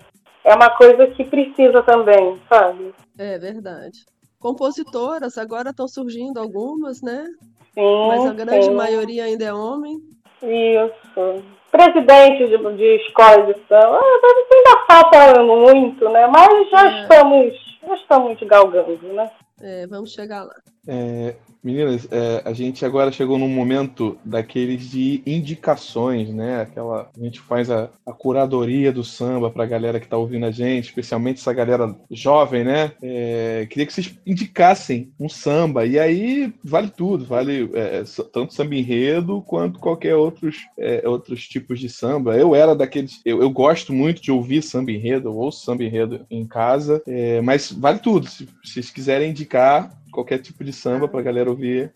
É 0.44 0.55
uma 0.55 0.70
coisa 0.70 1.07
que 1.09 1.24
precisa 1.24 1.83
também, 1.83 2.38
sabe? 2.48 2.94
É 3.18 3.38
verdade. 3.38 4.05
Compositoras, 4.38 5.37
agora 5.37 5.70
estão 5.70 5.88
surgindo 5.88 6.38
algumas, 6.38 7.03
né? 7.03 7.27
Sim. 7.74 8.09
Mas 8.09 8.27
a 8.27 8.33
grande 8.33 8.66
sim. 8.66 8.74
maioria 8.74 9.24
ainda 9.24 9.44
é 9.44 9.53
homem. 9.53 9.98
Isso. 10.42 11.44
Presidente 11.70 12.46
de, 12.48 12.77
de 12.77 12.96
escola 13.05 13.42
de 13.46 13.55
samba, 13.68 14.01
ah, 14.01 14.35
ainda 14.53 14.85
falta 14.87 15.42
muito, 15.42 16.09
né? 16.09 16.27
Mas 16.27 16.70
já 16.70 16.90
É. 16.90 17.03
estamos, 17.03 17.79
já 17.87 17.94
estamos 17.94 18.40
galgando, 18.42 19.12
né? 19.12 19.31
É, 19.61 19.87
vamos 19.87 20.12
chegar 20.12 20.44
lá. 20.44 20.55
É, 20.88 21.35
meninas, 21.62 22.09
é, 22.11 22.42
a 22.44 22.53
gente 22.53 22.85
agora 22.85 23.12
chegou 23.12 23.38
num 23.38 23.48
momento 23.48 24.16
daqueles 24.24 24.90
de 24.90 25.22
indicações, 25.27 26.31
né? 26.31 26.62
Aquela 26.62 27.11
a 27.14 27.24
gente 27.24 27.40
faz 27.40 27.70
a, 27.70 27.90
a 28.07 28.12
curadoria 28.12 28.92
do 28.92 29.05
samba 29.05 29.51
para 29.51 29.64
a 29.64 29.66
galera 29.66 29.98
que 30.01 30.07
está 30.07 30.16
ouvindo 30.16 30.46
a 30.46 30.51
gente, 30.51 30.87
especialmente 30.87 31.40
essa 31.40 31.53
galera 31.53 31.94
jovem, 32.11 32.64
né? 32.64 32.92
É, 33.03 33.66
queria 33.68 33.87
que 33.87 33.92
vocês 33.92 34.18
indicassem 34.27 35.12
um 35.20 35.29
samba 35.29 35.85
e 35.85 35.98
aí 35.98 36.53
vale 36.64 36.88
tudo, 36.88 37.24
vale 37.24 37.70
é, 37.74 38.03
tanto 38.33 38.55
samba 38.55 38.74
enredo 38.74 39.42
quanto 39.42 39.79
qualquer 39.79 40.14
outros 40.14 40.57
é, 40.79 41.07
outros 41.07 41.46
tipos 41.46 41.81
de 41.81 41.88
samba. 41.88 42.37
Eu 42.37 42.55
era 42.55 42.74
daqueles, 42.74 43.20
eu, 43.24 43.42
eu 43.42 43.51
gosto 43.51 43.92
muito 43.92 44.22
de 44.22 44.31
ouvir 44.31 44.62
samba 44.62 44.92
enredo, 44.92 45.29
eu 45.29 45.37
ouço 45.37 45.64
samba 45.64 45.85
enredo 45.85 46.24
em 46.31 46.46
casa, 46.46 47.03
é, 47.07 47.40
mas 47.40 47.72
vale 47.72 47.98
tudo. 47.98 48.27
Se, 48.27 48.46
se 48.64 48.72
vocês 48.79 48.90
quiserem 48.90 49.31
indicar 49.31 49.98
qualquer 50.11 50.38
tipo 50.38 50.62
de 50.64 50.73
samba 50.73 51.07
pra 51.09 51.23
galera 51.23 51.51
ouvir. 51.51 51.92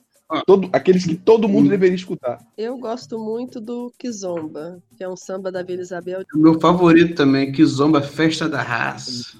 Todo, 0.46 0.70
aqueles 0.72 1.05
que 1.05 1.14
todo 1.14 1.46
mundo 1.46 1.68
deveria 1.68 1.94
escutar. 1.94 2.38
Eu 2.57 2.79
gosto 2.79 3.18
muito 3.18 3.61
do 3.61 3.92
Kizomba, 3.98 4.79
que 4.96 5.05
é 5.05 5.09
um 5.09 5.16
samba 5.16 5.53
da 5.53 5.62
Vila 5.62 5.83
Isabel. 5.83 6.22
O 6.35 6.38
meu 6.38 6.59
favorito 6.59 7.14
também, 7.14 7.53
que 7.53 7.62
zomba 7.66 8.01
Festa 8.01 8.48
da 8.48 8.62
Raça. 8.62 9.37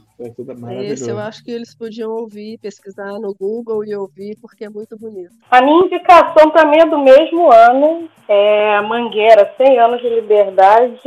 É 0.68 0.85
Esse 0.92 1.08
eu 1.11 1.18
acho 1.18 1.42
que 1.42 1.50
eles 1.50 1.74
podiam 1.74 2.11
ouvir, 2.11 2.58
pesquisar 2.58 3.12
no 3.18 3.35
Google 3.35 3.85
e 3.87 3.96
ouvir, 3.96 4.37
porque 4.40 4.66
é 4.66 4.68
muito 4.68 4.96
bonito. 4.98 5.32
A 5.50 5.62
minha 5.62 5.87
indicação 5.87 6.50
também 6.50 6.80
é 6.82 6.87
do 6.87 6.98
mesmo 6.98 7.50
ano, 7.50 8.08
é 8.28 8.80
Mangueira, 8.82 9.50
100 9.56 9.78
anos 9.80 10.00
de 10.02 10.08
liberdade, 10.11 11.00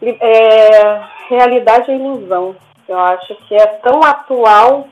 li- 0.00 0.16
é, 0.18 1.02
realidade 1.28 1.90
e 1.92 1.94
ilusão. 1.94 2.56
Eu 2.88 2.98
acho 2.98 3.36
que 3.46 3.54
é 3.54 3.66
tão 3.66 4.02
atual 4.02 4.88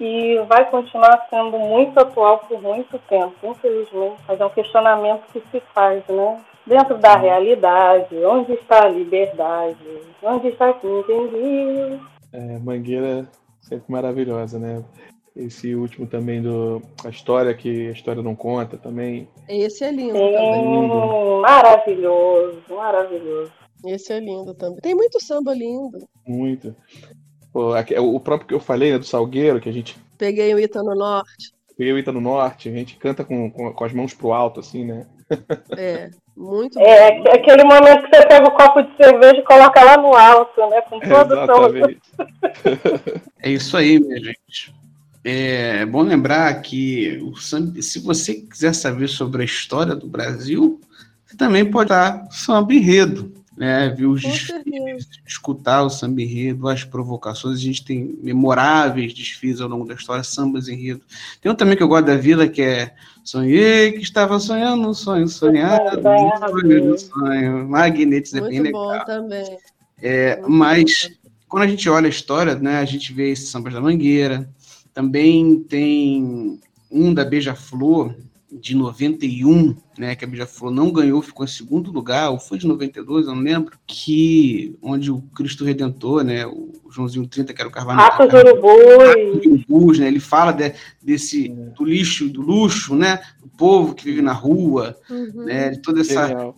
e 0.00 0.38
vai 0.48 0.68
continuar 0.70 1.26
sendo 1.30 1.58
muito 1.58 1.98
atual 1.98 2.38
por 2.38 2.60
muito 2.60 2.98
tempo, 3.08 3.34
infelizmente. 3.42 4.20
Mas 4.26 4.40
é 4.40 4.44
um 4.44 4.50
questionamento 4.50 5.22
que 5.32 5.42
se 5.50 5.60
faz, 5.74 6.02
né? 6.08 6.40
Dentro 6.66 6.96
da 6.98 7.16
realidade, 7.16 8.16
onde 8.24 8.52
está 8.54 8.84
a 8.84 8.88
liberdade? 8.88 9.76
Onde 10.22 10.48
está 10.48 10.72
quem 10.72 11.00
entendeu? 11.00 12.00
É, 12.32 12.58
Mangueira 12.58 13.28
sempre 13.60 13.92
maravilhosa, 13.92 14.58
né? 14.58 14.84
Esse 15.36 15.74
último 15.74 16.06
também 16.06 16.40
do 16.40 16.80
a 17.04 17.08
história 17.08 17.52
que 17.54 17.88
a 17.88 17.90
história 17.90 18.22
não 18.22 18.36
conta 18.36 18.76
também. 18.76 19.28
Esse 19.48 19.84
é 19.84 19.90
lindo 19.90 20.12
também. 20.12 20.62
Sim, 20.62 21.40
maravilhoso, 21.40 22.62
maravilhoso. 22.70 23.52
Esse 23.84 24.12
é 24.12 24.20
lindo 24.20 24.54
também. 24.54 24.80
Tem 24.80 24.94
muito 24.94 25.22
samba 25.22 25.52
lindo. 25.52 25.98
Muito. 26.26 26.74
Pô, 27.54 27.72
aqui- 27.72 27.96
o 27.96 28.18
próprio 28.20 28.48
que 28.48 28.54
eu 28.54 28.58
falei, 28.60 28.90
né, 28.92 28.98
do 28.98 29.06
Salgueiro, 29.06 29.60
que 29.60 29.68
a 29.68 29.72
gente 29.72 29.96
Peguei 30.18 30.52
o 30.54 30.58
Ita 30.58 30.82
no 30.82 30.94
Norte. 30.94 31.54
eu 31.78 31.96
e 31.96 32.00
Ita 32.00 32.10
no 32.12 32.20
Norte, 32.20 32.68
a 32.68 32.72
gente 32.72 32.96
canta 32.96 33.24
com, 33.24 33.48
com, 33.50 33.72
com 33.72 33.84
as 33.84 33.92
mãos 33.92 34.12
pro 34.12 34.32
alto, 34.32 34.58
assim, 34.60 34.84
né? 34.84 35.06
É, 35.76 36.10
muito 36.36 36.78
É, 36.80 37.12
bom. 37.12 37.22
aque- 37.22 37.38
aquele 37.38 37.64
momento 37.64 38.02
que 38.10 38.16
você 38.16 38.26
pega 38.26 38.46
o 38.48 38.50
copo 38.50 38.82
de 38.82 38.96
cerveja 38.96 39.36
e 39.36 39.44
coloca 39.44 39.82
lá 39.84 39.96
no 39.96 40.14
alto, 40.16 40.68
né? 40.68 40.80
Com 40.82 40.98
todo 41.00 41.30
o. 41.30 41.34
Exatamente. 41.34 42.00
É 43.40 43.50
isso 43.50 43.76
aí, 43.76 43.98
minha 44.00 44.18
gente. 44.18 44.74
É 45.24 45.86
bom 45.86 46.02
lembrar 46.02 46.60
que 46.60 47.18
o 47.22 47.36
samba, 47.36 47.80
se 47.80 47.98
você 48.00 48.34
quiser 48.34 48.74
saber 48.74 49.08
sobre 49.08 49.42
a 49.42 49.44
história 49.44 49.94
do 49.94 50.06
Brasil, 50.06 50.80
você 51.24 51.36
também 51.36 51.64
pode 51.70 51.88
dar 51.88 52.26
samba 52.30 52.74
enredo, 52.74 53.32
né? 53.56 53.88
Ver 53.90 54.06
os 54.06 54.22
desfiles, 54.22 55.08
escutar 55.26 55.82
o 55.82 55.90
samba 55.90 56.22
enredo, 56.22 56.68
as 56.68 56.84
provocações. 56.84 57.58
A 57.58 57.62
gente 57.62 57.84
tem 57.84 58.18
memoráveis 58.22 59.14
desfiles 59.14 59.60
ao 59.60 59.68
longo 59.68 59.86
da 59.86 59.94
história, 59.94 60.22
sambas 60.24 60.68
enredo. 60.68 61.02
Tem 61.40 61.50
um 61.50 61.54
também 61.54 61.76
que 61.76 61.82
eu 61.82 61.88
gosto 61.88 62.06
da 62.06 62.16
vila, 62.16 62.48
que 62.48 62.62
é 62.62 62.94
Sonhei 63.24 63.92
que 63.92 64.02
estava 64.02 64.38
sonhando 64.38 64.86
um 64.86 64.92
sonho 64.92 65.26
sonhado, 65.26 65.98
um 65.98 66.02
sonho, 66.60 66.92
um 66.92 66.98
sonho. 66.98 67.68
Magnetes 67.70 68.34
é 68.34 68.40
bem 68.42 68.60
Muito 68.60 68.64
legal. 68.64 68.98
bom 68.98 69.04
também. 69.06 69.58
É, 70.02 70.36
Muito 70.36 70.50
mas 70.50 71.08
bom. 71.08 71.30
quando 71.48 71.62
a 71.62 71.66
gente 71.66 71.88
olha 71.88 72.06
a 72.06 72.10
história, 72.10 72.54
né, 72.54 72.76
a 72.76 72.84
gente 72.84 73.14
vê 73.14 73.30
esses 73.30 73.48
sambas 73.48 73.72
da 73.72 73.80
Mangueira, 73.80 74.46
também 74.92 75.58
tem 75.60 76.60
um 76.90 77.14
da 77.14 77.24
Beija-Flor, 77.24 78.14
de 78.60 78.76
91, 78.76 79.74
né, 79.98 80.14
que 80.14 80.24
a 80.24 80.28
já 80.28 80.46
falou, 80.46 80.72
não 80.72 80.92
ganhou, 80.92 81.20
ficou 81.20 81.44
em 81.44 81.48
segundo 81.48 81.90
lugar, 81.90 82.30
ou 82.30 82.38
foi 82.38 82.58
de 82.58 82.66
92, 82.66 83.26
eu 83.26 83.34
não 83.34 83.42
lembro, 83.42 83.76
que 83.86 84.76
onde 84.80 85.10
o 85.10 85.20
Cristo 85.34 85.64
Redentor, 85.64 86.22
né, 86.22 86.46
o 86.46 86.72
Joãozinho 86.90 87.26
30, 87.26 87.52
que 87.52 87.60
era 87.60 87.68
o 87.68 87.72
Carvalho. 87.72 87.98
Ratos 87.98 88.32
Urubus. 88.32 89.64
Urubus, 89.68 89.98
né, 89.98 90.06
ele 90.06 90.20
fala 90.20 90.52
de, 90.52 90.72
desse, 91.02 91.48
do 91.48 91.84
lixo, 91.84 92.28
do 92.28 92.40
luxo, 92.42 92.94
né, 92.94 93.20
do 93.40 93.48
povo 93.48 93.94
que 93.94 94.04
vive 94.04 94.22
na 94.22 94.32
rua, 94.32 94.96
Uhum. 95.10 95.44
né, 95.44 95.70
de 95.70 95.78
toda 95.80 96.00
essa 96.00 96.28
Genial. 96.28 96.56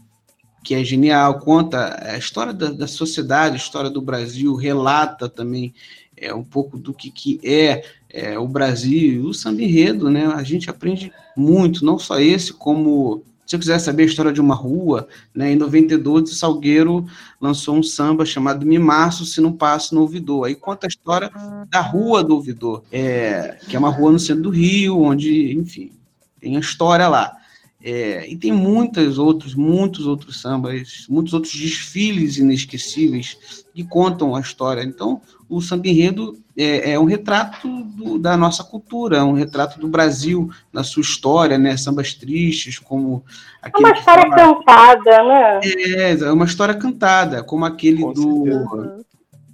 que 0.64 0.74
é 0.74 0.84
genial, 0.84 1.38
conta 1.38 1.96
a 2.10 2.18
história 2.18 2.52
da, 2.52 2.70
da 2.70 2.86
sociedade, 2.86 3.54
a 3.54 3.58
história 3.58 3.90
do 3.90 4.02
Brasil, 4.02 4.54
relata 4.54 5.28
também 5.28 5.74
é, 6.16 6.34
um 6.34 6.44
pouco 6.44 6.78
do 6.78 6.94
que, 6.94 7.10
que 7.10 7.38
é, 7.44 7.84
é, 8.16 8.38
o 8.38 8.48
Brasil, 8.48 9.26
o 9.26 9.34
samba 9.34 9.62
enredo, 9.62 10.08
né? 10.08 10.26
A 10.26 10.42
gente 10.42 10.70
aprende 10.70 11.12
muito, 11.36 11.84
não 11.84 11.98
só 11.98 12.18
esse, 12.18 12.52
como 12.52 13.22
se 13.46 13.54
eu 13.54 13.60
quiser 13.60 13.78
saber 13.78 14.04
a 14.04 14.06
história 14.06 14.32
de 14.32 14.40
uma 14.40 14.54
rua, 14.56 15.06
né, 15.32 15.52
em 15.52 15.56
92 15.56 16.32
o 16.32 16.34
Salgueiro 16.34 17.06
lançou 17.40 17.76
um 17.76 17.82
samba 17.82 18.26
chamado 18.26 18.66
Me 18.66 18.76
Março 18.76 19.24
Se 19.24 19.40
Não 19.40 19.52
Passo 19.52 19.94
no 19.94 20.00
Ouvidor. 20.00 20.46
Aí 20.46 20.56
conta 20.56 20.86
a 20.86 20.88
história 20.88 21.30
da 21.70 21.80
Rua 21.80 22.24
do 22.24 22.34
Ouvidor, 22.34 22.82
é, 22.90 23.56
que 23.68 23.76
é 23.76 23.78
uma 23.78 23.90
rua 23.90 24.10
no 24.10 24.18
centro 24.18 24.42
do 24.42 24.50
Rio, 24.50 25.00
onde, 25.00 25.56
enfim, 25.56 25.92
tem 26.40 26.56
a 26.56 26.60
história 26.60 27.06
lá. 27.06 27.36
É, 27.80 28.28
e 28.28 28.36
tem 28.36 28.50
muitos 28.50 29.16
outros, 29.16 29.54
muitos 29.54 30.06
outros 30.06 30.40
sambas, 30.40 31.06
muitos 31.08 31.32
outros 31.32 31.54
desfiles 31.54 32.38
inesquecíveis 32.38 33.64
que 33.76 33.84
contam 33.84 34.34
a 34.34 34.40
história. 34.40 34.82
Então, 34.82 35.20
o 35.50 35.60
samba 35.60 35.86
enredo 35.86 36.38
é, 36.56 36.92
é 36.92 36.98
um 36.98 37.04
retrato 37.04 37.68
do- 37.84 38.18
da 38.18 38.34
nossa 38.34 38.64
cultura, 38.64 39.18
é 39.18 39.22
um 39.22 39.34
retrato 39.34 39.78
do 39.78 39.86
Brasil, 39.86 40.48
na 40.72 40.82
sua 40.82 41.02
história, 41.02 41.58
né? 41.58 41.76
Sambas 41.76 42.14
tristes, 42.14 42.78
como 42.78 43.22
É 43.62 43.66
aquele 43.68 43.84
uma 43.88 43.92
que 43.92 43.98
história 43.98 44.22
fala- 44.30 44.34
cantada, 44.56 45.22
né? 45.24 45.60
é, 45.62 46.12
é 46.12 46.32
uma 46.32 46.46
história 46.46 46.74
cantada, 46.74 47.42
como 47.44 47.66
aquele 47.66 48.00
Com 48.02 48.12
do 48.14 49.04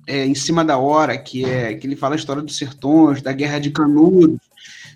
é, 0.06 0.24
Em 0.24 0.36
Cima 0.36 0.64
da 0.64 0.78
Hora, 0.78 1.18
que 1.18 1.44
é 1.44 1.74
que 1.74 1.84
ele 1.84 1.96
fala 1.96 2.14
a 2.14 2.16
história 2.16 2.42
dos 2.42 2.56
sertões, 2.56 3.22
da 3.22 3.32
Guerra 3.32 3.58
de 3.58 3.72
Canudos. 3.72 4.38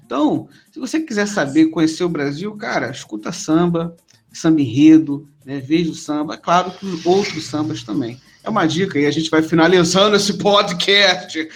Então, 0.04 0.48
se 0.70 0.78
você 0.78 1.00
quiser 1.00 1.26
saber, 1.26 1.66
conhecer 1.66 2.04
o 2.04 2.08
Brasil, 2.08 2.54
cara, 2.54 2.90
escuta 2.92 3.32
samba, 3.32 3.96
samba 4.32 4.60
enredo, 4.60 5.28
né, 5.44 5.58
veja 5.58 5.90
o 5.90 5.94
samba, 5.96 6.36
claro 6.36 6.70
que 6.70 6.86
outros 7.04 7.44
sambas 7.46 7.82
também. 7.82 8.20
É 8.46 8.48
uma 8.48 8.64
dica 8.64 8.96
e 8.96 9.06
a 9.06 9.10
gente 9.10 9.28
vai 9.28 9.42
finalizando 9.42 10.14
esse 10.14 10.38
podcast. 10.38 11.48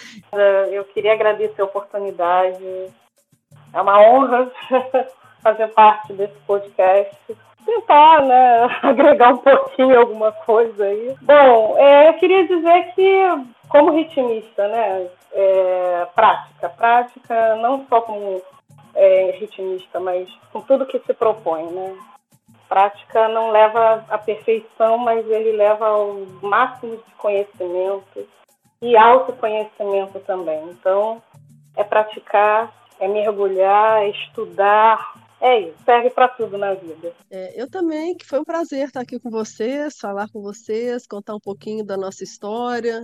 Eu 0.73 0.83
queria 0.87 1.13
agradecer 1.13 1.63
a 1.63 1.65
oportunidade. 1.65 2.91
É 3.73 3.81
uma 3.81 4.01
honra 4.01 4.51
fazer 5.41 5.69
parte 5.69 6.13
desse 6.15 6.35
podcast. 6.49 7.17
Tentar, 7.65 8.23
né, 8.23 8.69
agregar 8.83 9.35
um 9.35 9.37
pouquinho 9.37 10.01
alguma 10.01 10.33
coisa 10.33 10.85
aí. 10.85 11.15
Bom, 11.23 11.77
é, 11.79 12.09
eu 12.09 12.15
queria 12.15 12.49
dizer 12.49 12.93
que, 12.97 13.45
como 13.69 13.93
ritmista, 13.93 14.67
né, 14.67 15.07
é, 15.33 16.09
prática, 16.13 16.71
prática 16.71 17.55
não 17.57 17.87
só 17.89 18.01
como 18.01 18.43
é, 18.97 19.37
ritmista, 19.39 20.01
mas 20.01 20.29
com 20.53 20.61
tudo 20.63 20.87
que 20.87 20.99
se 20.99 21.15
propõe, 21.15 21.71
né. 21.71 21.95
Prática 22.71 23.27
não 23.27 23.51
leva 23.51 24.05
à 24.09 24.17
perfeição, 24.17 24.97
mas 24.97 25.29
ele 25.29 25.51
leva 25.51 25.89
ao 25.89 26.15
máximo 26.41 26.97
de 26.99 27.15
conhecimento 27.17 28.29
e 28.81 28.97
autoconhecimento 28.97 30.21
também. 30.21 30.71
Então, 30.71 31.21
é 31.77 31.83
praticar, 31.83 32.73
é 33.01 33.09
mergulhar, 33.09 34.05
é 34.05 34.11
estudar, 34.11 35.15
é 35.41 35.63
isso, 35.63 35.79
serve 35.85 36.11
para 36.11 36.29
tudo 36.29 36.57
na 36.57 36.75
vida. 36.75 37.13
É, 37.29 37.61
eu 37.61 37.69
também, 37.69 38.17
que 38.17 38.25
foi 38.25 38.39
um 38.39 38.45
prazer 38.45 38.87
estar 38.87 39.01
aqui 39.01 39.19
com 39.19 39.31
vocês, 39.31 39.99
falar 39.99 40.29
com 40.31 40.41
vocês, 40.41 41.09
contar 41.09 41.35
um 41.35 41.41
pouquinho 41.41 41.85
da 41.85 41.97
nossa 41.97 42.23
história, 42.23 43.03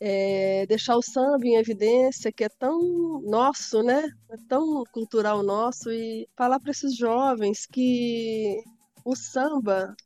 é, 0.00 0.66
deixar 0.66 0.96
o 0.96 1.02
samba 1.02 1.46
em 1.46 1.54
evidência, 1.54 2.32
que 2.32 2.42
é 2.42 2.48
tão 2.48 3.20
nosso, 3.22 3.80
né? 3.82 4.02
É 4.28 4.36
tão 4.48 4.82
cultural 4.90 5.44
nosso, 5.44 5.88
e 5.88 6.28
falar 6.36 6.58
para 6.58 6.72
esses 6.72 6.96
jovens 6.96 7.64
que 7.64 8.60
o 9.08 9.16
samba, 9.16 9.96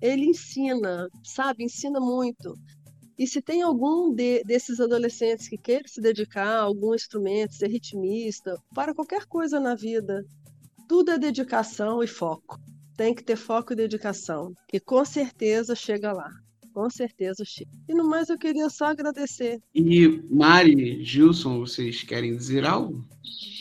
ele 0.00 0.26
ensina, 0.26 1.08
sabe? 1.24 1.64
Ensina 1.64 1.98
muito. 1.98 2.54
E 3.18 3.26
se 3.26 3.42
tem 3.42 3.62
algum 3.62 4.14
de- 4.14 4.44
desses 4.44 4.78
adolescentes 4.78 5.48
que 5.48 5.58
queira 5.58 5.88
se 5.88 6.00
dedicar 6.00 6.46
a 6.46 6.62
algum 6.62 6.94
instrumento, 6.94 7.54
ser 7.54 7.68
ritmista, 7.68 8.56
para 8.72 8.94
qualquer 8.94 9.26
coisa 9.26 9.58
na 9.58 9.74
vida, 9.74 10.24
tudo 10.88 11.10
é 11.10 11.18
dedicação 11.18 12.00
e 12.00 12.06
foco. 12.06 12.56
Tem 12.96 13.12
que 13.12 13.24
ter 13.24 13.36
foco 13.36 13.72
e 13.72 13.76
dedicação, 13.76 14.52
que 14.68 14.78
com 14.78 15.04
certeza 15.04 15.74
chega 15.74 16.12
lá. 16.12 16.30
Com 16.74 16.90
certeza 16.90 17.44
chega. 17.44 17.70
E 17.88 17.94
no 17.94 18.02
mais 18.02 18.28
eu 18.28 18.36
queria 18.36 18.68
só 18.68 18.86
agradecer. 18.86 19.62
E 19.72 20.20
Mari, 20.28 21.04
Gilson, 21.04 21.60
vocês 21.60 22.02
querem 22.02 22.36
dizer 22.36 22.66
algo? 22.66 23.06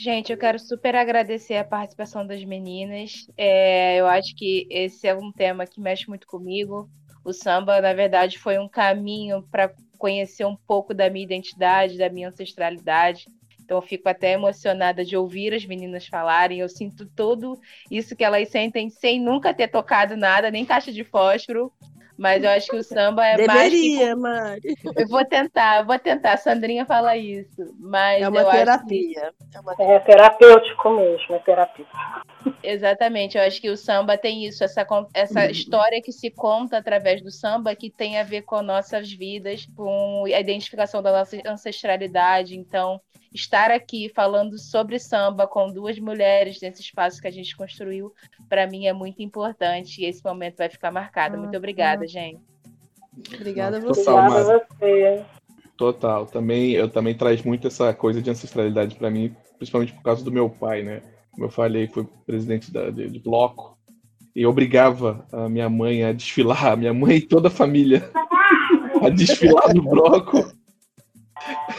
Gente, 0.02 0.32
eu 0.32 0.38
quero 0.38 0.58
super 0.58 0.96
agradecer 0.96 1.56
a 1.58 1.64
participação 1.64 2.26
das 2.26 2.44
meninas. 2.44 3.28
É, 3.38 3.98
eu 3.98 4.08
acho 4.08 4.36
que 4.36 4.68
esse 4.68 5.08
é 5.08 5.16
um 5.16 5.32
tema 5.32 5.68
que 5.68 5.80
mexe 5.80 6.08
muito 6.08 6.26
comigo. 6.26 6.90
O 7.24 7.32
samba, 7.32 7.80
na 7.80 7.94
verdade, 7.94 8.40
foi 8.40 8.58
um 8.58 8.68
caminho 8.68 9.48
para 9.52 9.72
conhecer 10.00 10.46
um 10.46 10.58
pouco 10.68 10.92
da 10.92 11.08
minha 11.08 11.24
identidade, 11.24 12.00
da 12.00 12.10
minha 12.10 12.30
ancestralidade. 12.30 13.28
Então, 13.64 13.78
eu 13.78 13.82
fico 13.82 14.10
até 14.10 14.34
emocionada 14.34 15.06
de 15.06 15.16
ouvir 15.16 15.54
as 15.54 15.66
meninas 15.66 16.08
falarem. 16.08 16.60
Eu 16.60 16.68
sinto 16.68 17.06
tudo 17.16 17.58
isso 17.90 18.16
que 18.16 18.24
elas 18.24 18.50
sentem 18.50 18.90
sem 18.90 19.22
nunca 19.22 19.54
ter 19.54 19.68
tocado 19.68 20.18
nada, 20.18 20.52
nem 20.52 20.66
caixa 20.66 20.92
de 20.92 21.04
fósforo. 21.04 21.72
Mas 22.18 22.44
eu 22.44 22.50
acho 22.52 22.68
que 22.68 22.76
o 22.76 22.84
samba 22.84 23.26
é 23.26 23.46
mais 23.48 23.70
que 23.72 23.80
Deveria, 23.80 24.16
Mari. 24.16 24.76
eu 24.96 25.08
vou 25.08 25.26
tentar, 25.26 25.80
eu 25.80 25.86
vou 25.86 25.98
tentar. 25.98 26.34
A 26.34 26.38
Sandrinha 26.38 26.86
fala 26.86 27.18
isso, 27.18 27.76
mas 27.80 28.22
É 28.22 28.26
eu 28.26 28.30
uma 28.30 28.42
acho 28.42 28.52
que- 28.52 28.58
terapia. 28.58 29.34
É 29.56 29.60
uma 29.60 29.74
É 29.80 30.00
terapêutico 30.00 30.90
mesmo, 30.92 31.36
é 31.36 31.40
terapêutico. 31.40 31.98
exatamente. 32.62 33.38
Eu 33.38 33.44
acho 33.44 33.60
que 33.60 33.70
o 33.70 33.78
samba 33.78 34.18
tem 34.18 34.46
isso, 34.46 34.64
essa, 34.64 34.86
essa 35.14 35.50
história 35.50 36.02
que 36.02 36.12
se 36.12 36.30
conta 36.30 36.78
através 36.78 37.22
do 37.22 37.32
samba 37.32 37.76
que 37.76 37.90
tem 37.90 38.20
a 38.20 38.24
ver 38.24 38.44
com 38.44 38.62
nossas 38.62 39.12
vidas, 39.12 39.66
com 39.76 40.24
a 40.26 40.40
identificação 40.40 41.02
da 41.02 41.12
nossa 41.12 41.38
ancestralidade. 41.48 42.56
Então, 42.56 43.02
estar 43.34 43.72
aqui 43.72 44.10
falando 44.10 44.60
sobre 44.60 45.00
samba 45.00 45.48
com 45.48 45.72
duas 45.72 45.98
mulheres 46.00 46.60
nesse 46.62 46.82
espaço 46.82 47.22
que 47.22 47.28
a 47.28 47.32
gente 47.32 47.56
construiu, 47.56 48.14
para 48.48 48.68
mim 48.68 48.86
é 48.86 48.94
muito 48.94 49.22
importante 49.22 50.02
e 50.02 50.06
esse 50.06 50.24
momento 50.24 50.58
vai 50.58 50.70
ficar 50.70 50.92
marcado. 50.92 51.38
Muito 51.38 51.58
obrigada, 51.58 52.08
gente. 52.08 52.42
Obrigada 53.36 53.78
a 53.78 53.82
Total, 53.82 53.94
você. 53.96 54.10
Obrigada 54.10 54.54
a 54.54 54.60
você. 54.60 55.26
Total. 55.76 56.26
Também, 56.28 56.72
eu 56.72 56.90
também 56.90 57.16
traz 57.16 57.42
muito 57.44 57.68
essa 57.68 57.94
coisa 57.94 58.22
de 58.22 58.30
ancestralidade 58.30 58.96
para 58.96 59.10
mim, 59.10 59.36
principalmente 59.58 59.94
por 59.94 60.04
causa 60.04 60.24
do 60.24 60.32
meu 60.32 60.50
pai, 60.50 60.84
né? 60.84 61.02
Como 61.32 61.46
eu 61.46 61.50
falei, 61.50 61.88
foi 61.88 62.08
presidente 62.26 62.72
da, 62.72 62.92
de, 62.92 63.10
de 63.10 63.20
bloco 63.20 63.78
e 64.36 64.46
obrigava 64.46 65.26
a 65.32 65.50
minha 65.50 65.70
mãe 65.70 66.04
a 66.04 66.14
desfilar, 66.14 66.68
a 66.68 66.76
minha 66.76 66.94
mãe 66.94 67.18
e 67.18 67.22
toda 67.22 67.48
a 67.48 67.52
família 67.52 68.10
a 69.02 69.10
desfilar 69.10 69.74
no 69.74 69.84
bloco. 69.84 70.38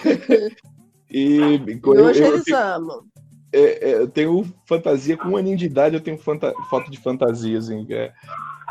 e 1.17 1.55
E 1.73 1.81
eu, 1.85 2.05
hoje 2.05 2.23
eu 2.23 2.27
eles 2.29 2.45
tenho, 2.45 2.57
amam. 2.59 3.05
é, 3.53 3.91
é, 3.91 3.95
eu 3.97 4.09
tenho 4.09 4.45
fantasia, 4.67 5.17
com 5.17 5.29
um 5.29 5.37
aninho 5.37 5.57
de 5.57 5.67
idade 5.67 5.95
eu 5.95 6.01
tenho 6.01 6.19
fanta- 6.19 6.55
foto 6.69 6.91
de 6.91 6.99
fantasia, 6.99 7.59
assim. 7.59 7.87
é. 7.91 8.13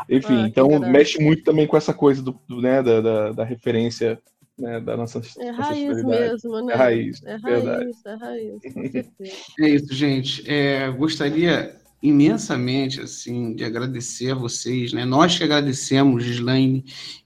Enfim, 0.08 0.42
Ah, 0.42 0.46
então 0.48 0.68
graça. 0.68 0.86
mexe 0.92 1.18
muito 1.22 1.42
também 1.44 1.66
com 1.66 1.76
essa 1.76 1.94
coisa 1.94 2.20
do, 2.22 2.38
do, 2.46 2.60
né, 2.60 2.82
da, 2.82 3.00
da, 3.00 3.32
da 3.32 3.44
referência 3.44 4.20
né, 4.58 4.78
da 4.80 4.96
nossa 4.96 5.20
É 5.38 5.50
raiz 5.50 6.02
mesmo, 6.04 6.60
né? 6.60 6.72
É 6.72 6.76
raiz, 6.76 7.22
É 7.24 7.38
verdade. 7.38 7.84
raiz, 7.84 8.06
é 8.06 8.14
raiz, 8.14 8.62
com 8.74 8.82
certeza. 8.90 9.32
É 9.60 9.68
isso, 9.68 9.94
gente. 9.94 10.50
É, 10.50 10.90
gostaria 10.90 11.74
imensamente 12.02 13.00
assim 13.00 13.54
de 13.54 13.64
agradecer 13.64 14.32
a 14.32 14.34
vocês, 14.34 14.92
né? 14.92 15.04
Nós 15.06 15.38
que 15.38 15.44
agradecemos, 15.44 16.22
Gislaine 16.22 16.84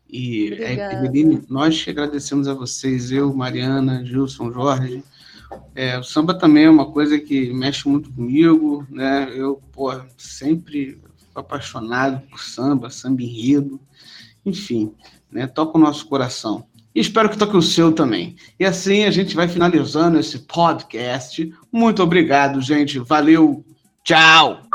e 0.08 0.54
a 0.62 0.92
Eveline, 0.94 1.42
nós 1.48 1.82
que 1.82 1.90
agradecemos 1.90 2.48
a 2.48 2.54
vocês, 2.54 3.12
eu, 3.12 3.32
Mariana, 3.34 4.04
Gilson, 4.04 4.52
Jorge. 4.52 5.02
É, 5.74 5.98
o 5.98 6.02
samba 6.02 6.34
também 6.34 6.64
é 6.64 6.70
uma 6.70 6.90
coisa 6.90 7.18
que 7.18 7.52
mexe 7.52 7.88
muito 7.88 8.12
comigo, 8.12 8.86
né? 8.90 9.30
Eu, 9.34 9.62
pô, 9.72 9.92
sempre 10.16 11.00
apaixonado 11.34 12.20
por 12.28 12.40
samba, 12.40 12.90
samba 12.90 13.22
enredo, 13.22 13.80
enfim, 14.44 14.92
né? 15.30 15.46
Toca 15.46 15.78
o 15.78 15.80
nosso 15.80 16.06
coração. 16.06 16.64
E 16.94 17.00
espero 17.00 17.28
que 17.28 17.38
toque 17.38 17.56
o 17.56 17.62
seu 17.62 17.92
também. 17.92 18.34
E 18.58 18.64
assim 18.64 19.04
a 19.04 19.10
gente 19.10 19.36
vai 19.36 19.46
finalizando 19.46 20.18
esse 20.18 20.40
podcast. 20.40 21.52
Muito 21.70 22.02
obrigado, 22.02 22.60
gente. 22.60 22.98
Valeu. 22.98 23.64
Tchau. 24.02 24.67